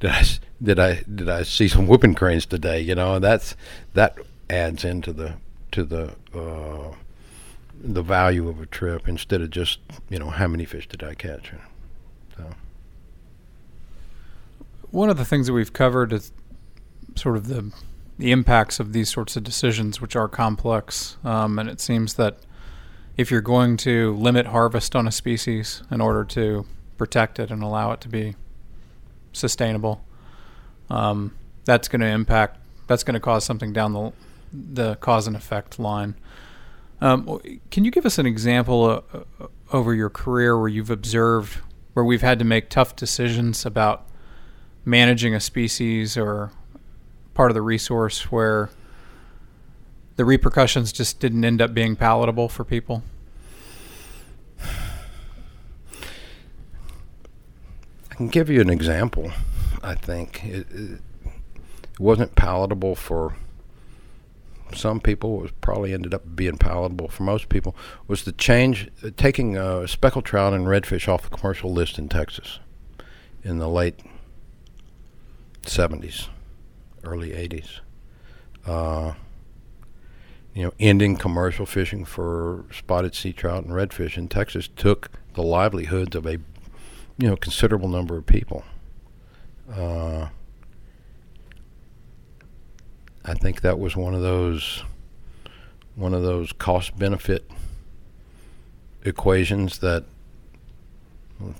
[0.00, 0.24] did I
[0.62, 2.80] did I did I see some whooping cranes today?
[2.80, 3.56] You know, that's
[3.94, 4.18] that
[4.50, 5.34] adds into the
[5.72, 6.94] to the uh,
[7.80, 11.14] the value of a trip instead of just you know how many fish did I
[11.14, 11.52] catch.
[12.36, 12.50] So.
[14.90, 16.32] One of the things that we've covered is
[17.14, 17.70] sort of the
[18.18, 22.38] the impacts of these sorts of decisions, which are complex, um, and it seems that
[23.16, 27.62] if you're going to limit harvest on a species in order to protect it and
[27.62, 28.34] allow it to be
[29.32, 30.04] sustainable,
[30.90, 32.58] um, that's going to impact.
[32.86, 34.12] That's going to cause something down the
[34.52, 36.14] the cause and effect line.
[37.00, 37.38] Um,
[37.70, 41.58] can you give us an example uh, uh, over your career where you've observed
[41.92, 44.08] where we've had to make tough decisions about
[44.84, 46.50] managing a species or
[47.38, 48.68] part of the resource where
[50.16, 53.04] the repercussions just didn't end up being palatable for people?
[58.10, 59.30] I can give you an example.
[59.84, 61.00] I think it, it
[62.00, 63.36] wasn't palatable for
[64.74, 65.38] some people.
[65.38, 67.76] It was probably ended up being palatable for most people.
[68.08, 72.08] Was the change uh, taking uh, speckled trout and redfish off the commercial list in
[72.08, 72.58] Texas
[73.44, 74.00] in the late
[75.62, 76.26] '70s,
[77.08, 77.80] early '80s.
[78.66, 79.14] Uh,
[80.54, 85.42] you know, ending commercial fishing for spotted sea trout and redfish in Texas took the
[85.42, 86.32] livelihoods of a
[87.16, 88.64] you know considerable number of people.
[89.72, 90.28] Uh,
[93.24, 94.82] I think that was one of those
[95.94, 97.50] one of those cost benefit
[99.04, 100.04] equations that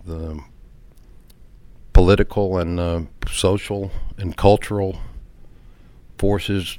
[0.04, 0.40] the
[1.92, 4.98] political and uh, social and cultural
[6.18, 6.78] forces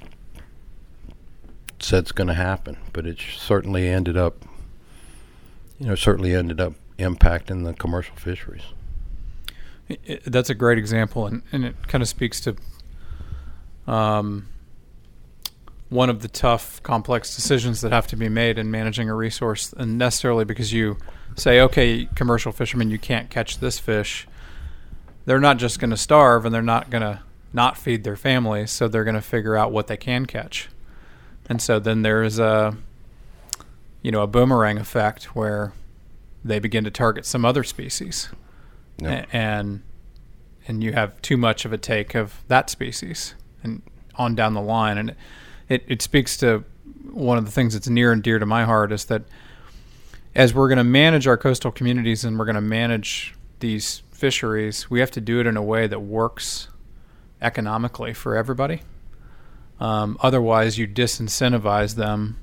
[1.80, 4.45] said it's going to happen, but it certainly ended up,
[5.80, 8.63] you know, certainly ended up impacting the commercial fisheries.
[9.88, 12.56] It, that's a great example, and, and it kind of speaks to
[13.88, 14.47] um,
[15.89, 19.73] one of the tough, complex decisions that have to be made in managing a resource,
[19.73, 20.97] and necessarily because you
[21.36, 24.28] say, okay, commercial fishermen, you can't catch this fish.
[25.25, 27.21] They're not just going to starve, and they're not going to
[27.53, 30.69] not feed their families, so they're going to figure out what they can catch.
[31.47, 32.77] And so then there's a,
[34.01, 35.73] you know, a boomerang effect where
[36.43, 38.29] they begin to target some other species,
[39.01, 39.23] No.
[39.31, 39.81] and
[40.67, 43.33] and you have too much of a take of that species,
[43.63, 43.81] and
[44.15, 45.15] on down the line, and
[45.67, 46.63] it, it speaks to
[47.12, 49.23] one of the things that's near and dear to my heart is that
[50.35, 54.89] as we're going to manage our coastal communities and we're going to manage these fisheries,
[54.91, 56.67] we have to do it in a way that works
[57.41, 58.82] economically for everybody.
[59.80, 62.38] Um, otherwise, you disincentivize them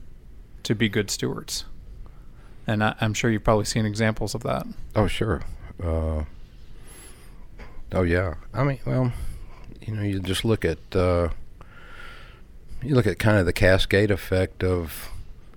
[0.62, 1.64] to be good stewards.
[2.66, 4.66] And I, I'm sure you've probably seen examples of that.
[4.94, 5.42] Oh, sure.
[5.82, 6.24] Uh,
[7.92, 8.34] oh, yeah.
[8.54, 9.12] I mean, well,
[9.80, 11.28] you know, you just look at uh,
[12.82, 15.10] you look at kind of the cascade effect of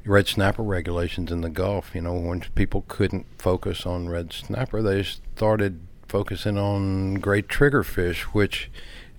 [0.06, 1.92] red snapper regulations in the Gulf.
[1.94, 8.22] You know, when people couldn't focus on red snapper, they started focusing on gray triggerfish,
[8.34, 8.70] which,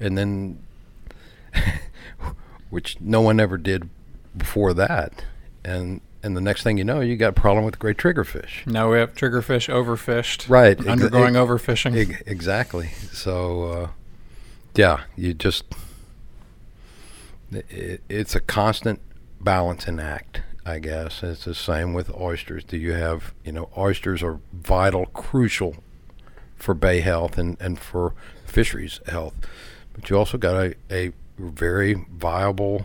[0.01, 0.59] and then,
[2.71, 3.89] which no one ever did
[4.37, 5.25] before that,
[5.65, 8.67] and and the next thing you know, you got a problem with gray triggerfish.
[8.67, 12.23] Now we have triggerfish overfished, Right, Undergoing ex- overfishing.
[12.27, 12.89] Exactly.
[13.13, 13.89] So, uh,
[14.75, 15.65] yeah, you just
[17.53, 19.01] it, it's a constant
[19.41, 20.43] balancing act.
[20.67, 22.65] I guess it's the same with oysters.
[22.65, 25.77] Do you have you know oysters are vital, crucial
[26.57, 28.13] for bay health and and for
[28.45, 29.35] fisheries health,
[29.93, 32.85] but you also got a a very viable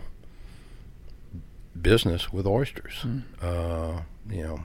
[1.80, 2.94] business with oysters.
[3.02, 3.22] Mm.
[3.40, 4.60] Uh, you know,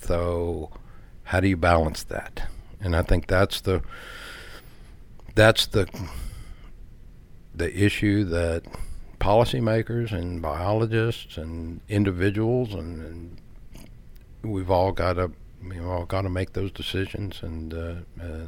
[0.00, 0.70] so
[1.24, 2.48] how do you balance that?
[2.80, 3.82] And I think that's the
[5.34, 5.86] that's the
[7.54, 8.64] the issue that
[9.20, 13.40] policymakers and biologists and individuals and, and
[14.42, 18.46] we've all got to we've all got to make those decisions and uh, uh,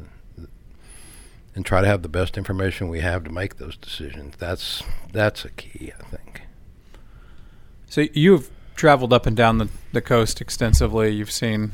[1.54, 4.34] and try to have the best information we have to make those decisions.
[4.38, 4.82] That's
[5.12, 6.42] that's a key, I think.
[7.86, 11.10] So you've traveled up and down the, the coast extensively.
[11.10, 11.72] You've seen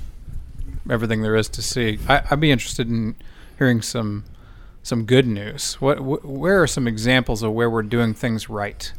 [0.90, 1.98] everything there is to see.
[2.08, 3.16] I, I'd be interested in
[3.58, 4.24] hearing some
[4.82, 5.74] some good news.
[5.74, 8.92] What wh- where are some examples of where we're doing things right,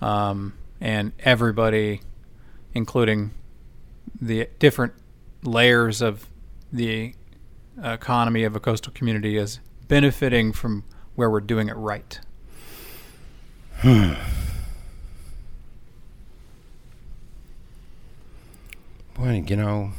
[0.00, 2.02] um, and everybody,
[2.72, 3.32] including
[4.20, 4.92] the different
[5.42, 6.28] layers of
[6.72, 7.14] the
[7.82, 12.20] economy of a coastal community, is benefiting from where we're doing it right.
[19.14, 19.92] Boy, you know,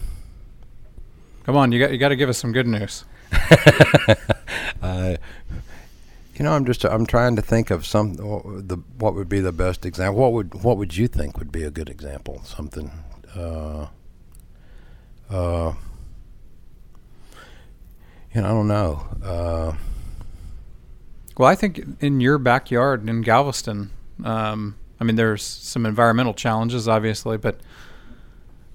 [1.45, 3.05] Come on, you got you got to give us some good news.
[4.81, 5.15] uh,
[6.39, 9.86] know, I'm just I'm trying to think of some the what would be the best
[9.86, 10.21] example.
[10.21, 12.41] What would what would you think would be a good example?
[12.45, 12.91] Something.
[13.36, 13.88] Uh,
[15.29, 15.73] uh,
[18.43, 19.05] I don't know.
[19.23, 19.73] Uh,
[21.38, 23.91] well, I think in your backyard in Galveston,
[24.23, 27.59] um, I mean, there's some environmental challenges, obviously, but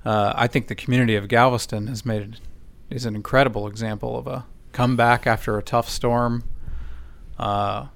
[0.05, 2.39] uh, I think the community of Galveston has made
[2.91, 6.45] is an incredible example of a comeback after a tough storm.
[7.39, 7.87] Uh,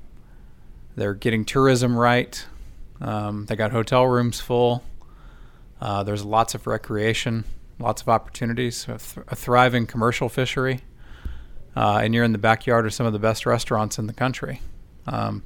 [0.96, 2.46] they're getting tourism right.
[3.00, 4.82] Um, they got hotel rooms full.
[5.80, 7.44] Uh, there's lots of recreation,
[7.78, 10.80] lots of opportunities, a, th- a thriving commercial fishery,
[11.76, 14.60] uh, and you're in the backyard of some of the best restaurants in the country.
[15.06, 15.42] Um,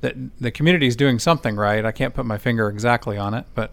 [0.00, 1.84] the the community is doing something right.
[1.84, 3.72] I can't put my finger exactly on it, but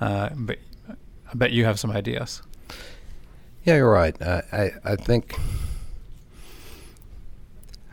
[0.00, 2.42] uh, but I bet you have some ideas.
[3.64, 4.20] Yeah, you're right.
[4.22, 5.34] I, I, I think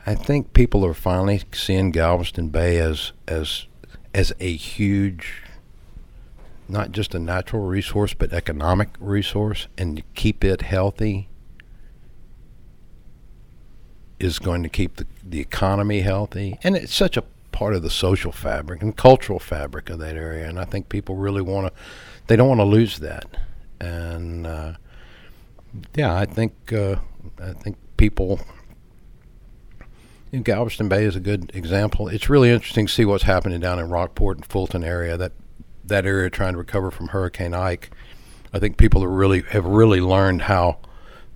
[0.06, 3.66] I think people are finally seeing Galveston Bay as as
[4.14, 5.44] as a huge
[6.70, 11.30] not just a natural resource but economic resource and to keep it healthy
[14.20, 17.90] is going to keep the, the economy healthy and it's such a part of the
[17.90, 21.82] social fabric and cultural fabric of that area and I think people really want to
[22.28, 23.26] they don't want to lose that
[23.80, 24.74] and uh,
[25.96, 26.98] yeah I think uh,
[27.42, 28.40] I think people
[30.44, 32.10] Galveston Bay is a good example.
[32.10, 35.18] It's really interesting to see what's happening down in Rockport and Fulton area.
[35.18, 35.32] That
[35.86, 37.92] that area trying to recover from Hurricane Ike.
[38.54, 40.80] I think people are really have really learned how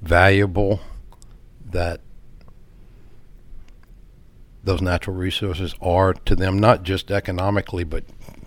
[0.01, 0.81] valuable
[1.65, 2.01] that
[4.63, 8.03] those natural resources are to them, not just economically, but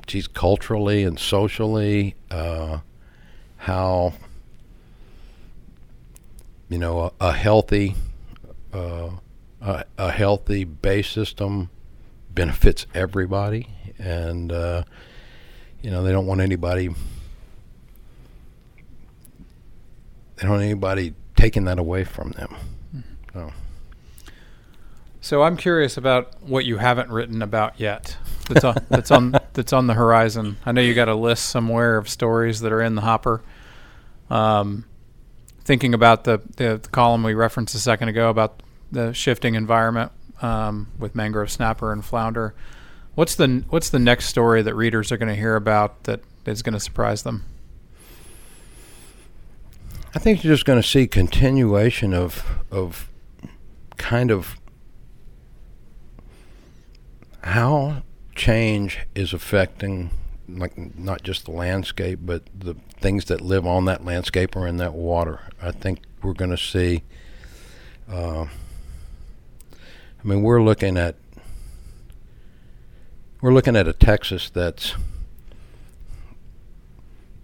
[0.06, 2.14] geez, culturally and socially.
[2.30, 2.78] Uh,
[3.56, 4.12] how
[6.68, 7.94] you know a, a healthy
[8.72, 9.10] uh,
[9.60, 11.70] a, a healthy bay system
[12.30, 14.84] benefits everybody, and uh,
[15.82, 16.88] you know they don't want anybody
[20.36, 22.54] they don't want anybody taking that away from them.
[22.94, 23.38] Mm-hmm.
[23.38, 23.52] So.
[25.24, 28.18] So I'm curious about what you haven't written about yet.
[28.46, 30.58] That's on that's on that's on the horizon.
[30.66, 33.40] I know you got a list somewhere of stories that are in the hopper.
[34.28, 34.84] Um,
[35.64, 38.62] thinking about the, the, the column we referenced a second ago about
[38.92, 40.12] the shifting environment
[40.42, 42.54] um, with mangrove snapper and flounder.
[43.14, 46.60] What's the what's the next story that readers are going to hear about that is
[46.60, 47.46] going to surprise them?
[50.14, 53.08] I think you're just going to see continuation of of
[53.96, 54.58] kind of
[57.44, 58.02] how
[58.34, 60.10] change is affecting
[60.48, 64.76] like not just the landscape but the things that live on that landscape or in
[64.78, 65.40] that water.
[65.62, 67.02] I think we're going to see
[68.10, 68.46] uh,
[70.24, 71.16] I mean, we're looking at
[73.40, 74.94] we're looking at a Texas that's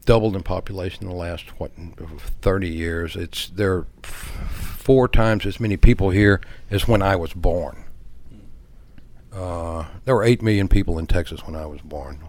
[0.07, 3.17] doubled in population in the last what 30 years.
[3.17, 6.41] It's there are four times as many people here
[6.71, 7.85] as when I was born.
[9.33, 12.29] Uh, there were eight million people in Texas when I was born.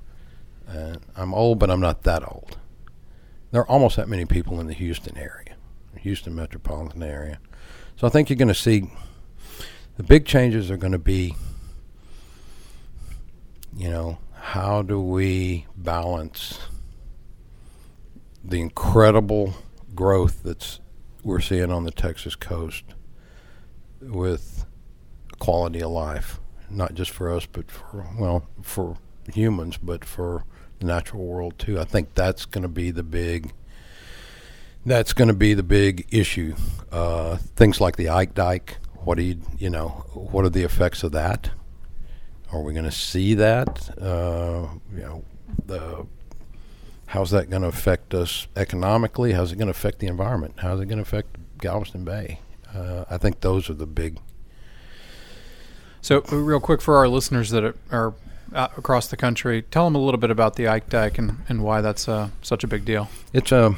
[0.68, 2.58] And I'm old, but I'm not that old.
[3.52, 5.56] There are almost that many people in the Houston area,
[6.00, 7.40] Houston metropolitan area.
[7.98, 8.90] So I think you're going to see
[9.98, 11.36] the big changes are going to be,
[13.76, 16.60] you know, how do we balance
[18.44, 19.54] the incredible
[19.94, 20.80] growth that's
[21.24, 22.84] we're seeing on the Texas coast
[24.02, 24.66] with
[25.40, 26.40] quality of life,
[26.72, 28.98] not just for us, but for well, for
[29.34, 30.44] humans, but for
[30.80, 31.80] the natural world too.
[31.80, 33.54] I think that's going to be the big.
[34.86, 36.56] That's going to be the big issue.
[36.92, 41.04] Uh, things like the Ike Dike, what do you you know what are the effects
[41.04, 41.52] of that?
[42.52, 43.98] Are we going to see that?
[43.98, 45.24] Uh, you know,
[45.66, 46.06] the
[47.08, 49.34] how's that going to affect us economically?
[49.34, 50.56] How's it going to affect the environment?
[50.58, 52.40] How's it going to affect Galveston Bay?
[52.74, 54.18] Uh, I think those are the big.
[56.02, 58.14] So, real quick for our listeners that are
[58.54, 61.82] across the country, tell them a little bit about the Ike Dike and, and why
[61.82, 63.10] that's uh, such a big deal.
[63.34, 63.78] It's a, um,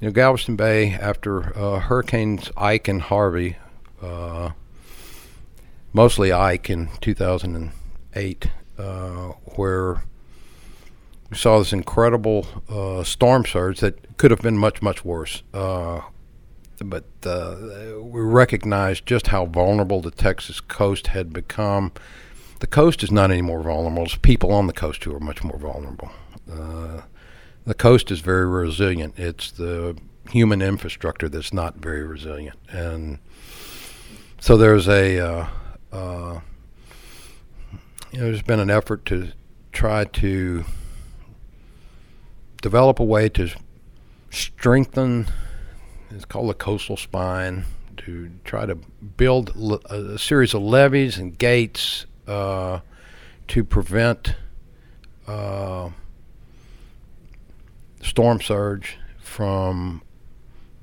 [0.00, 3.56] you know, Galveston Bay after uh, Hurricanes Ike and Harvey
[4.02, 4.50] uh,
[5.92, 8.82] mostly Ike in 2008, uh,
[9.56, 10.02] where
[11.30, 15.42] we saw this incredible uh, storm surge that could have been much, much worse.
[16.78, 17.56] But uh,
[18.00, 21.92] we recognized just how vulnerable the Texas coast had become.
[22.60, 24.04] The coast is not any more vulnerable.
[24.04, 26.10] It's people on the coast who are much more vulnerable.
[26.50, 27.02] Uh,
[27.64, 29.18] the coast is very resilient.
[29.18, 29.96] It's the
[30.30, 32.58] human infrastructure that's not very resilient.
[32.68, 33.18] And
[34.40, 35.46] so there's a uh,
[35.92, 36.40] uh,
[38.10, 39.32] you know, there's been an effort to
[39.72, 40.64] try to
[42.62, 43.50] develop a way to
[44.30, 45.26] strengthen.
[46.14, 47.64] It's called the coastal spine
[47.96, 49.50] to try to build
[49.86, 52.80] a series of levees and gates uh,
[53.48, 54.36] to prevent
[55.26, 55.90] uh,
[58.00, 60.02] storm surge from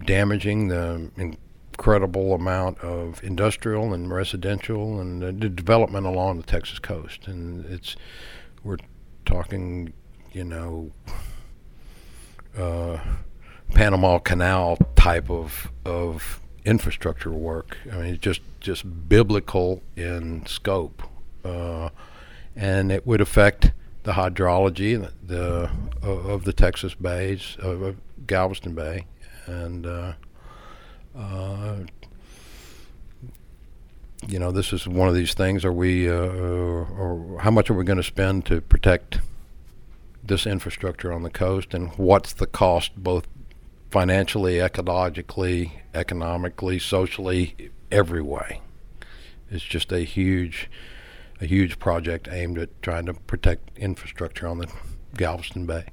[0.05, 7.27] damaging the incredible amount of industrial and residential and the development along the Texas coast.
[7.27, 7.95] And it's
[8.63, 8.77] we're
[9.25, 9.93] talking,
[10.34, 10.91] you know,
[12.57, 12.97] uh,
[13.74, 17.78] Panama Canal type of of infrastructure work.
[17.91, 21.03] I mean, it's just just biblical in scope,
[21.43, 21.89] uh,
[22.55, 23.72] and it would affect
[24.03, 25.69] the hydrology the,
[26.01, 27.95] the of the Texas bays of
[28.28, 29.05] Galveston Bay,
[29.47, 30.13] and uh,
[31.17, 31.78] uh,
[34.28, 35.65] you know, this is one of these things.
[35.65, 39.19] Are we, uh, or how much are we going to spend to protect
[40.24, 43.28] this infrastructure on the coast, and what's the cost, both
[43.92, 48.62] financially, ecologically, economically, socially, every way?
[49.52, 50.70] It's just a huge,
[51.42, 54.72] a huge project aimed at trying to protect infrastructure on the
[55.16, 55.86] Galveston Bay.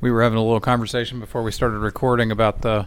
[0.00, 2.86] We were having a little conversation before we started recording about the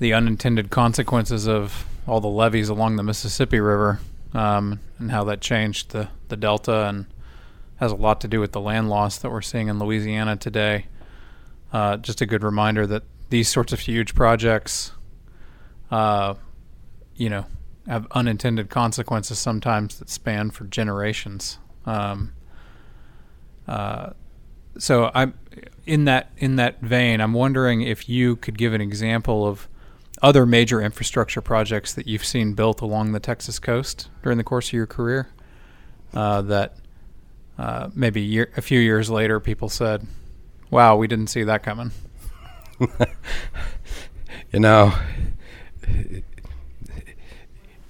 [0.00, 4.00] the unintended consequences of all the levees along the Mississippi River
[4.34, 7.06] um, and how that changed the, the delta and
[7.76, 10.86] has a lot to do with the land loss that we're seeing in Louisiana today.
[11.74, 14.92] Uh, just a good reminder that these sorts of huge projects,
[15.90, 16.34] uh,
[17.16, 17.44] you know,
[17.88, 21.58] have unintended consequences sometimes that span for generations.
[21.84, 22.32] Um,
[23.66, 24.10] uh,
[24.78, 25.34] so I'm
[25.84, 27.20] in that in that vein.
[27.20, 29.68] I'm wondering if you could give an example of
[30.22, 34.68] other major infrastructure projects that you've seen built along the Texas coast during the course
[34.68, 35.28] of your career
[36.12, 36.76] uh, that
[37.58, 40.06] uh, maybe year, a few years later people said,
[40.74, 41.92] wow, we didn't see that coming?
[44.52, 44.92] you know,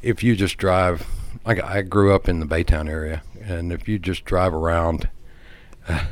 [0.03, 1.07] if you just drive,
[1.47, 5.09] like I grew up in the Baytown area, and if you just drive around
[5.89, 6.05] uh,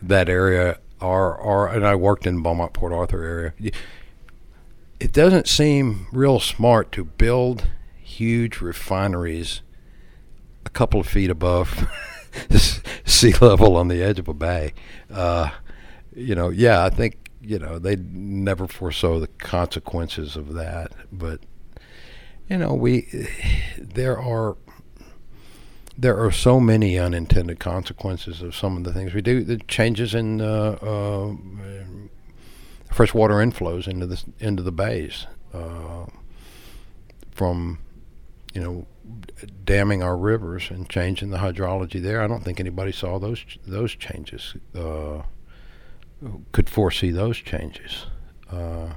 [0.00, 3.72] that area, or, or and I worked in Beaumont Port Arthur area,
[4.98, 7.66] it doesn't seem real smart to build
[8.02, 9.60] huge refineries
[10.64, 11.86] a couple of feet above
[13.04, 14.72] sea level on the edge of a bay.
[15.10, 15.50] Uh,
[16.16, 21.40] you know, yeah, I think you know they never foresaw the consequences of that, but
[22.48, 23.28] you know, we
[23.78, 24.56] there are
[25.98, 29.44] there are so many unintended consequences of some of the things we do.
[29.44, 31.34] The changes in uh, uh,
[32.90, 36.06] freshwater inflows into the into the bays uh,
[37.30, 37.78] from
[38.54, 38.86] you know
[39.64, 42.22] damming our rivers and changing the hydrology there.
[42.22, 44.54] I don't think anybody saw those those changes.
[44.74, 45.22] Uh,
[46.52, 48.06] could foresee those changes.
[48.50, 48.90] Uh,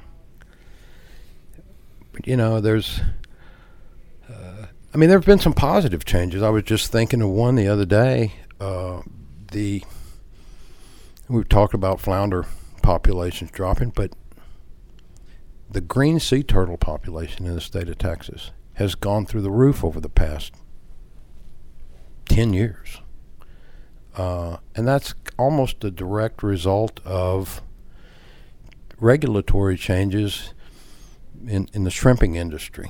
[2.14, 3.02] but you know, there's.
[4.30, 6.42] Uh, I mean, there have been some positive changes.
[6.42, 8.34] I was just thinking of one the other day.
[8.60, 9.02] Uh,
[9.52, 9.84] the
[11.28, 12.46] we've talked about flounder
[12.82, 14.14] populations dropping, but
[15.70, 19.84] the green sea turtle population in the state of Texas has gone through the roof
[19.84, 20.54] over the past
[22.30, 23.02] 10 years.
[24.16, 27.62] Uh, and that's almost a direct result of
[28.99, 30.53] regulatory changes
[31.47, 32.89] in, in the shrimping industry.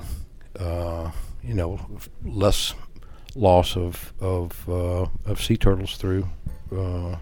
[0.58, 1.10] Uh,
[1.42, 1.80] you know,
[2.24, 2.74] less
[3.36, 6.28] loss of of uh, of sea turtles through
[6.76, 7.16] uh,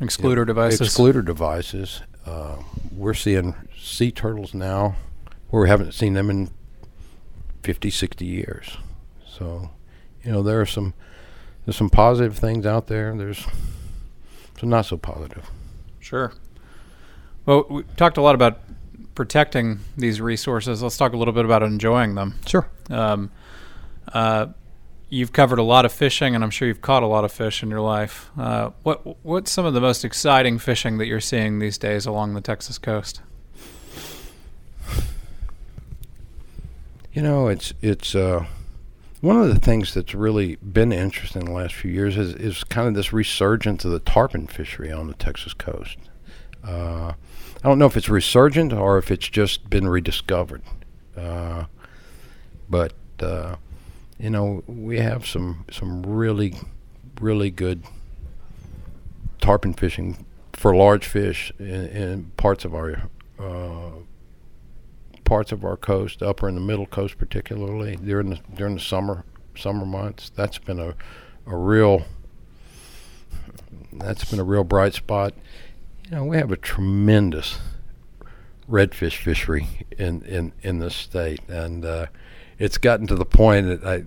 [0.00, 0.80] excluder devices.
[0.80, 2.02] Excluder devices.
[2.24, 2.56] Uh,
[2.96, 4.94] we're seeing sea turtles now
[5.50, 6.50] where we haven't seen them in
[7.62, 8.78] 50, 60 years.
[9.26, 9.70] So,
[10.24, 10.94] you know, there are some
[11.64, 13.14] there's some positive things out there.
[13.16, 13.46] There's
[14.58, 15.50] some not so positive.
[16.00, 16.32] Sure.
[17.46, 18.60] Well, we talked a lot about
[19.14, 20.82] protecting these resources.
[20.82, 22.38] Let's talk a little bit about enjoying them.
[22.46, 22.68] Sure.
[22.90, 23.30] Um,
[24.12, 24.46] uh,
[25.08, 27.62] you've covered a lot of fishing, and I'm sure you've caught a lot of fish
[27.62, 28.30] in your life.
[28.38, 32.34] Uh, what what's some of the most exciting fishing that you're seeing these days along
[32.34, 33.20] the Texas coast?
[37.12, 38.46] You know, it's it's uh,
[39.22, 42.64] one of the things that's really been interesting in the last few years is is
[42.64, 45.96] kind of this resurgence of the tarpon fishery on the Texas coast.
[46.66, 47.12] Uh,
[47.64, 50.62] I don't know if it's resurgent or if it's just been rediscovered,
[51.16, 51.66] uh,
[52.68, 53.56] but uh,
[54.18, 56.54] you know, we have some some really
[57.20, 57.84] really good
[59.40, 63.04] tarpon fishing for large fish in, in parts of our
[63.38, 63.90] uh,
[65.24, 69.24] parts of our coast, upper and the middle coast, particularly during the during the summer
[69.56, 70.30] summer months.
[70.34, 70.94] That's been a
[71.46, 72.04] a real
[73.92, 75.34] that's been a real bright spot.
[76.04, 77.58] You know, we have a tremendous
[78.68, 82.06] redfish fishery in in in this state, and uh,
[82.58, 84.04] it's gotten to the point that I.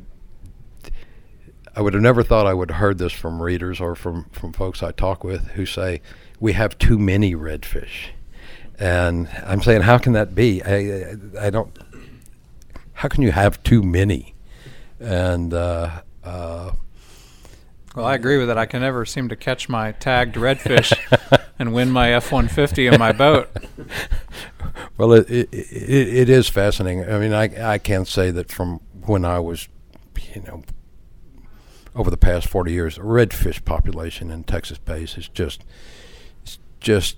[1.77, 4.53] I would have never thought I would have heard this from readers or from, from
[4.53, 6.01] folks I talk with who say
[6.39, 8.11] we have too many redfish,
[8.79, 10.61] and I'm saying how can that be?
[10.63, 11.15] I I,
[11.47, 11.77] I don't.
[12.93, 14.35] How can you have too many?
[14.99, 16.71] And uh, uh,
[17.95, 18.57] well, I agree with it.
[18.57, 20.93] I can never seem to catch my tagged redfish
[21.59, 23.49] and win my F one fifty in my boat.
[24.97, 27.09] Well, it, it, it it is fascinating.
[27.09, 29.67] I mean, I I can say that from when I was,
[30.33, 30.63] you know,
[31.95, 35.63] over the past forty years, the redfish population in Texas bays is just,
[36.43, 37.17] it's just,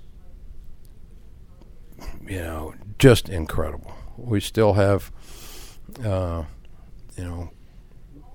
[2.27, 3.93] you know, just incredible.
[4.17, 5.11] We still have,
[6.03, 6.43] uh,
[7.15, 7.51] you know,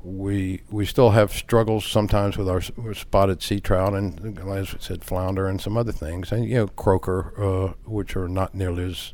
[0.05, 2.61] we we still have struggles sometimes with our
[2.93, 6.33] spotted sea trout and as we said flounder and some other things.
[6.33, 9.13] And you know croaker uh, which are not nearly as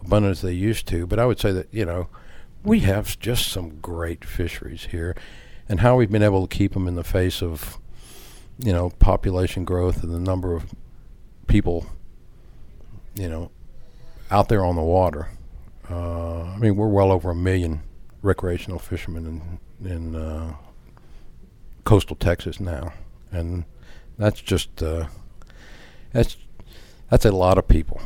[0.00, 1.06] abundant as they used to.
[1.06, 2.08] But I would say that you know
[2.62, 5.14] we have just some great fisheries here.
[5.66, 7.78] And how we've been able to keep them in the face of
[8.58, 10.74] you know population growth and the number of
[11.46, 11.86] people
[13.14, 13.50] you know
[14.34, 15.28] out there on the water
[15.90, 17.80] uh, I mean we're well over a million
[18.22, 19.58] recreational fishermen in
[19.88, 20.54] in uh,
[21.84, 22.92] coastal Texas now,
[23.30, 23.64] and
[24.18, 25.06] that's just uh,
[26.12, 26.36] that's
[27.10, 28.00] that's a lot of people.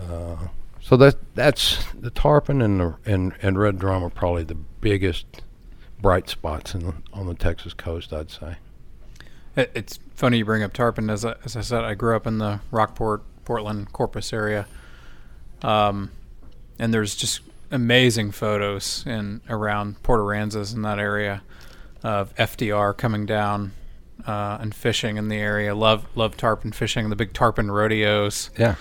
[0.00, 0.48] Uh,
[0.80, 5.26] so that that's the tarpon and the and, and red drum are probably the biggest
[6.00, 8.56] bright spots in the, on the Texas coast, I'd say.
[9.56, 11.10] It's funny you bring up tarpon.
[11.10, 14.68] As I, as I said, I grew up in the Rockport, Portland, Corpus area,
[15.62, 16.10] um,
[16.78, 17.40] and there's just
[17.70, 21.42] amazing photos in around Port Aransas in that area
[22.02, 23.72] of FDR coming down
[24.26, 25.74] uh, and fishing in the area.
[25.74, 28.50] Love love tarpon fishing, the big tarpon rodeos.
[28.58, 28.76] Yeah.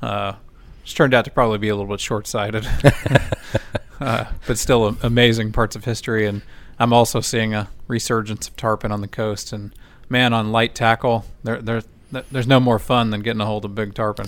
[0.00, 0.34] Uh,
[0.82, 2.66] which turned out to probably be a little bit short sighted,
[4.00, 6.26] uh, but still amazing parts of history.
[6.26, 6.42] And
[6.78, 9.52] I'm also seeing a resurgence of tarpon on the coast.
[9.52, 9.74] And
[10.08, 13.74] man, on light tackle, there there there's no more fun than getting a hold of
[13.74, 14.26] big tarpon.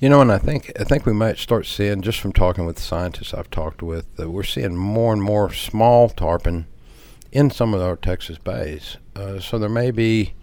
[0.00, 2.78] You know, and I think I think we might start seeing just from talking with
[2.78, 6.66] scientists I've talked with that we're seeing more and more small tarpon
[7.32, 8.96] in some of our Texas bays.
[9.14, 10.34] Uh, so there may be,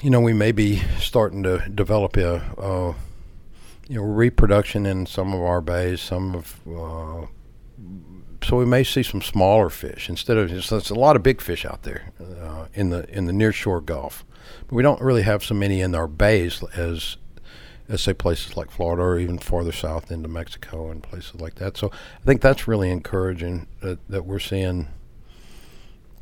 [0.00, 2.94] you know, we may be starting to develop a,
[3.88, 6.00] you know, reproduction in some of our bays.
[6.00, 7.26] Some of uh,
[8.42, 11.64] so we may see some smaller fish instead of there's a lot of big fish
[11.64, 14.24] out there uh, in the in the nearshore Gulf,
[14.66, 17.16] but we don't really have so many in our bays as
[17.88, 21.76] as say places like Florida or even farther south into Mexico and places like that.
[21.76, 24.88] So I think that's really encouraging that, that we're seeing.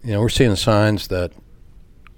[0.02, 1.32] You know, we're seeing signs that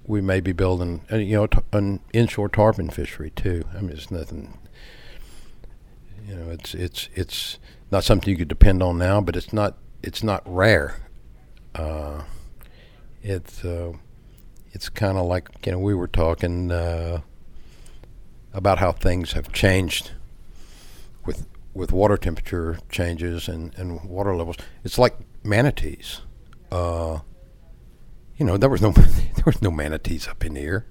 [0.05, 3.63] we may be building, you know, an inshore tarpon fishery too.
[3.75, 4.57] I mean, it's nothing.
[6.27, 7.59] You know, it's it's it's
[7.91, 10.97] not something you could depend on now, but it's not it's not rare.
[11.75, 12.23] Uh,
[13.21, 13.93] it's uh,
[14.71, 17.21] it's kind of like you know we were talking uh,
[18.53, 20.11] about how things have changed
[21.25, 24.57] with with water temperature changes and, and water levels.
[24.83, 26.21] It's like manatees.
[26.71, 27.19] Uh,
[28.37, 30.85] you know, there was no there was no manatees up in here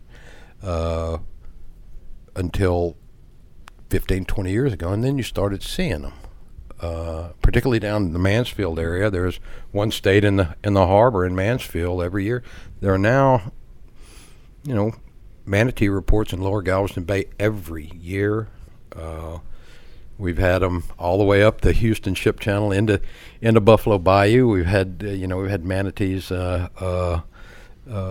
[0.63, 1.19] uh,
[2.37, 2.97] until
[3.91, 6.13] 15, 20 years ago, and then you started seeing them.
[6.81, 9.11] Uh, particularly down in the Mansfield area.
[9.11, 9.39] There's
[9.71, 12.43] one state in the in the harbor in Mansfield every year.
[12.81, 13.53] There are now,
[14.65, 14.93] you know,
[15.45, 18.49] manatee reports in Lower Galveston Bay every year.
[18.97, 19.41] Uh,
[20.17, 23.03] we've had them all the way up the Houston Ship Channel into
[23.43, 24.49] into Buffalo Bayou.
[24.49, 27.21] We've had uh, you know we've had manatees uh, uh,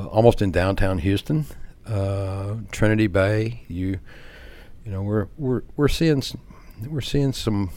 [0.10, 1.48] almost in downtown Houston,
[2.72, 3.64] Trinity Bay.
[3.68, 4.00] You
[4.86, 6.22] you know we're we're we're seeing
[6.88, 7.72] we're seeing some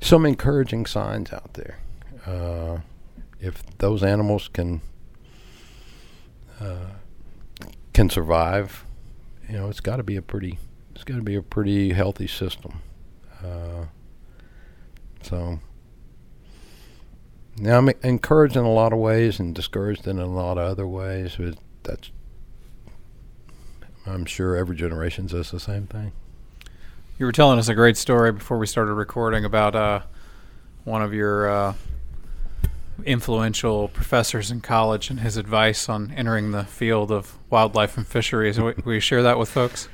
[0.00, 1.78] some encouraging signs out there.
[2.26, 2.80] Uh,
[3.40, 4.80] if those animals can
[6.60, 6.92] uh,
[7.92, 8.84] can survive,
[9.48, 10.58] you know, it's got to be a pretty
[10.94, 12.82] it's got to be a pretty healthy system.
[13.42, 13.86] Uh,
[15.22, 15.60] so
[17.58, 20.86] now I'm encouraged in a lot of ways and discouraged in a lot of other
[20.86, 21.36] ways.
[21.38, 22.10] But that's
[24.06, 26.12] I'm sure every generation does the same thing.
[27.18, 30.02] You were telling us a great story before we started recording about uh,
[30.84, 31.74] one of your uh,
[33.04, 38.60] influential professors in college and his advice on entering the field of wildlife and fisheries.
[38.60, 39.88] Will you share that with folks?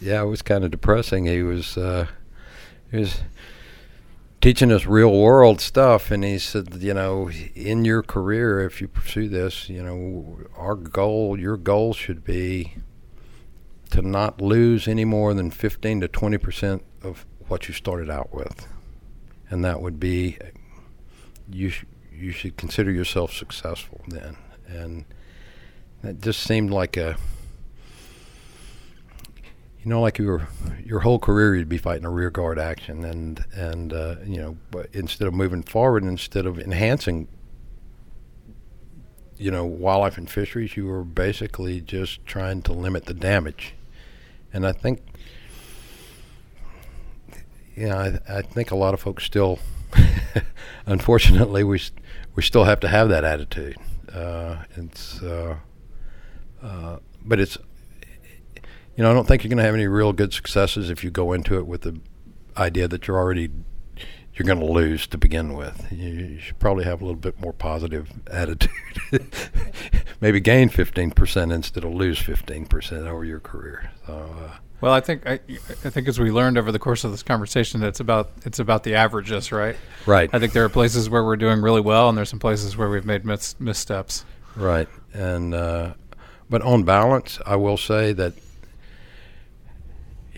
[0.00, 1.26] Yeah, it was kind of depressing.
[1.26, 2.06] He was, uh,
[2.92, 3.20] he was
[4.40, 6.12] teaching us real world stuff.
[6.12, 10.76] And he said, you know, in your career, if you pursue this, you know, our
[10.76, 12.74] goal, your goal should be
[13.90, 18.34] to not lose any more than 15 to 20 percent of what you started out
[18.34, 18.66] with,
[19.50, 20.38] and that would be
[21.50, 21.70] you.
[21.70, 24.36] Sh- you should consider yourself successful then,
[24.66, 25.04] and
[26.02, 27.16] that just seemed like a
[29.82, 30.48] you know, like your
[30.84, 34.56] your whole career, you'd be fighting a rear guard action, and and uh, you know,
[34.70, 37.28] but instead of moving forward, instead of enhancing,
[39.36, 43.74] you know, wildlife and fisheries, you were basically just trying to limit the damage,
[44.52, 45.02] and I think,
[47.88, 49.58] know, I, I think a lot of folks still,
[50.86, 51.80] unfortunately, we
[52.34, 53.76] we still have to have that attitude.
[54.12, 55.56] Uh, it's, uh,
[56.62, 57.58] uh, but it's
[58.98, 61.10] you know, I don't think you're going to have any real good successes if you
[61.10, 62.00] go into it with the
[62.56, 63.48] idea that you're already
[64.38, 65.86] you're going to lose to begin with.
[65.90, 68.70] You, you should probably have a little bit more positive attitude.
[70.20, 73.90] Maybe gain 15% instead of lose 15% over your career.
[74.06, 75.40] So, uh, well, I think I,
[75.84, 78.84] I think as we learned over the course of this conversation, it's about it's about
[78.84, 79.74] the averages, right?
[80.06, 80.30] Right.
[80.32, 82.88] I think there are places where we're doing really well, and there's some places where
[82.88, 84.24] we've made mis- missteps.
[84.54, 84.88] Right.
[85.12, 85.94] And uh,
[86.48, 88.34] but on balance, I will say that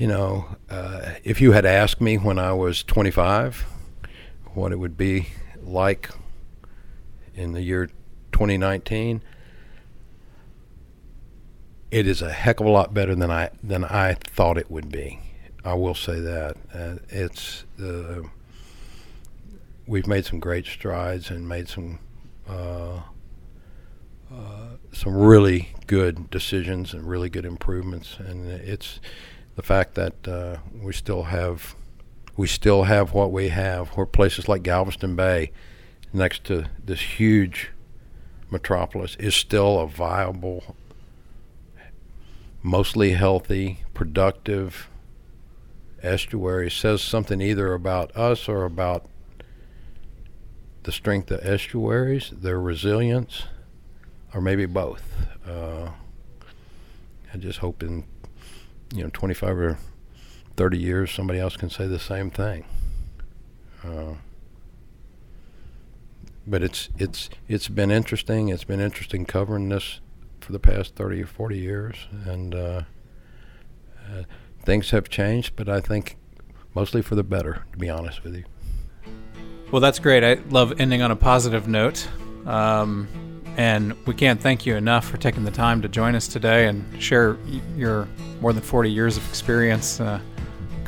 [0.00, 3.66] you know, uh, if you had asked me when I was 25
[4.54, 5.28] what it would be
[5.62, 6.10] like
[7.34, 7.86] in the year
[8.32, 9.22] 2019,
[11.90, 14.90] it is a heck of a lot better than I than I thought it would
[14.90, 15.20] be.
[15.64, 16.56] I will say that.
[16.72, 18.22] Uh, it's uh,
[19.86, 21.98] we've made some great strides and made some
[22.48, 23.00] uh,
[24.32, 29.00] uh some really good decisions and really good improvements, and it's
[29.56, 31.74] the fact that uh, we still have
[32.40, 33.88] we still have what we have.
[33.90, 35.52] Where places like Galveston Bay,
[36.10, 37.68] next to this huge
[38.50, 40.74] metropolis, is still a viable,
[42.62, 44.88] mostly healthy, productive
[46.02, 46.70] estuary.
[46.70, 49.04] Says something either about us or about
[50.84, 53.42] the strength of estuaries, their resilience,
[54.32, 55.14] or maybe both.
[55.46, 55.90] Uh,
[57.34, 58.04] I just hope in
[58.94, 59.78] you know 25 or
[60.60, 62.66] 30 years somebody else can say the same thing.
[63.82, 64.12] Uh,
[66.46, 70.00] but it's it's it's been interesting it's been interesting covering this
[70.40, 71.96] for the past 30 or 40 years
[72.26, 72.82] and uh,
[74.06, 74.24] uh,
[74.62, 76.18] things have changed but I think
[76.74, 78.44] mostly for the better to be honest with you.
[79.72, 80.22] Well that's great.
[80.22, 82.06] I love ending on a positive note.
[82.44, 83.08] Um,
[83.56, 87.02] and we can't thank you enough for taking the time to join us today and
[87.02, 87.38] share
[87.76, 88.06] your
[88.42, 90.00] more than 40 years of experience.
[90.00, 90.20] Uh,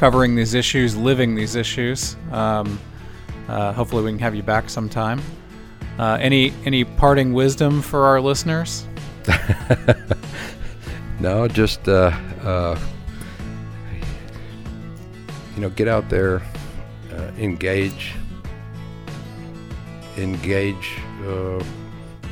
[0.02, 2.16] covering these issues, living these issues.
[2.32, 2.80] Um,
[3.46, 5.22] uh, hopefully, we can have you back sometime.
[5.96, 8.84] Uh, any any parting wisdom for our listeners?
[11.20, 12.10] no, just uh,
[12.42, 12.76] uh,
[15.54, 16.42] you know, get out there,
[17.12, 18.16] uh, engage,
[20.16, 20.98] engage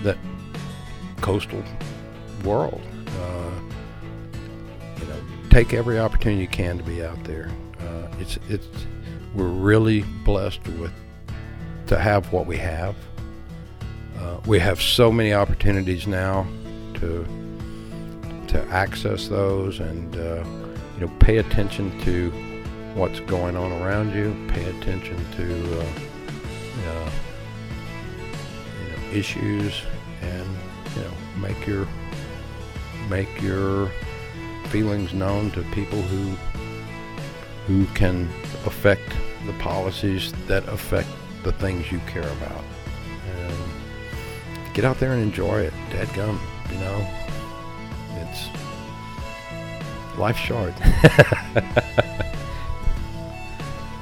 [0.03, 0.19] that
[1.21, 1.63] coastal
[2.43, 2.83] world.
[5.51, 7.51] Take every opportunity you can to be out there.
[7.81, 8.67] Uh, it's it's
[9.35, 10.93] we're really blessed with
[11.89, 12.95] to have what we have.
[14.17, 16.47] Uh, we have so many opportunities now
[16.95, 17.27] to
[18.47, 20.45] to access those and uh,
[20.95, 22.31] you know pay attention to
[22.95, 24.35] what's going on around you.
[24.49, 25.85] Pay attention to uh,
[26.87, 27.11] uh,
[28.83, 29.83] you know, issues
[30.23, 30.49] and
[30.95, 31.89] you know make your
[33.09, 33.91] make your
[34.71, 36.37] feelings known to people who
[37.67, 38.29] who can
[38.67, 39.13] affect
[39.47, 41.09] the policies that affect
[41.43, 42.65] the things you care about.
[43.27, 43.55] And
[44.75, 45.73] get out there and enjoy it.
[45.91, 46.39] Dead Dadgum,
[46.71, 47.07] you know.
[48.23, 48.49] It's
[50.19, 50.75] life's short.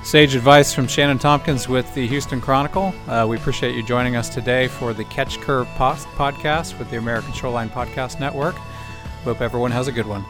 [0.03, 2.95] Sage advice from Shannon Tompkins with the Houston Chronicle.
[3.07, 7.35] Uh, we appreciate you joining us today for the Catch Curve podcast with the American
[7.35, 8.55] Shoreline Podcast Network.
[9.25, 10.25] Hope everyone has a good one.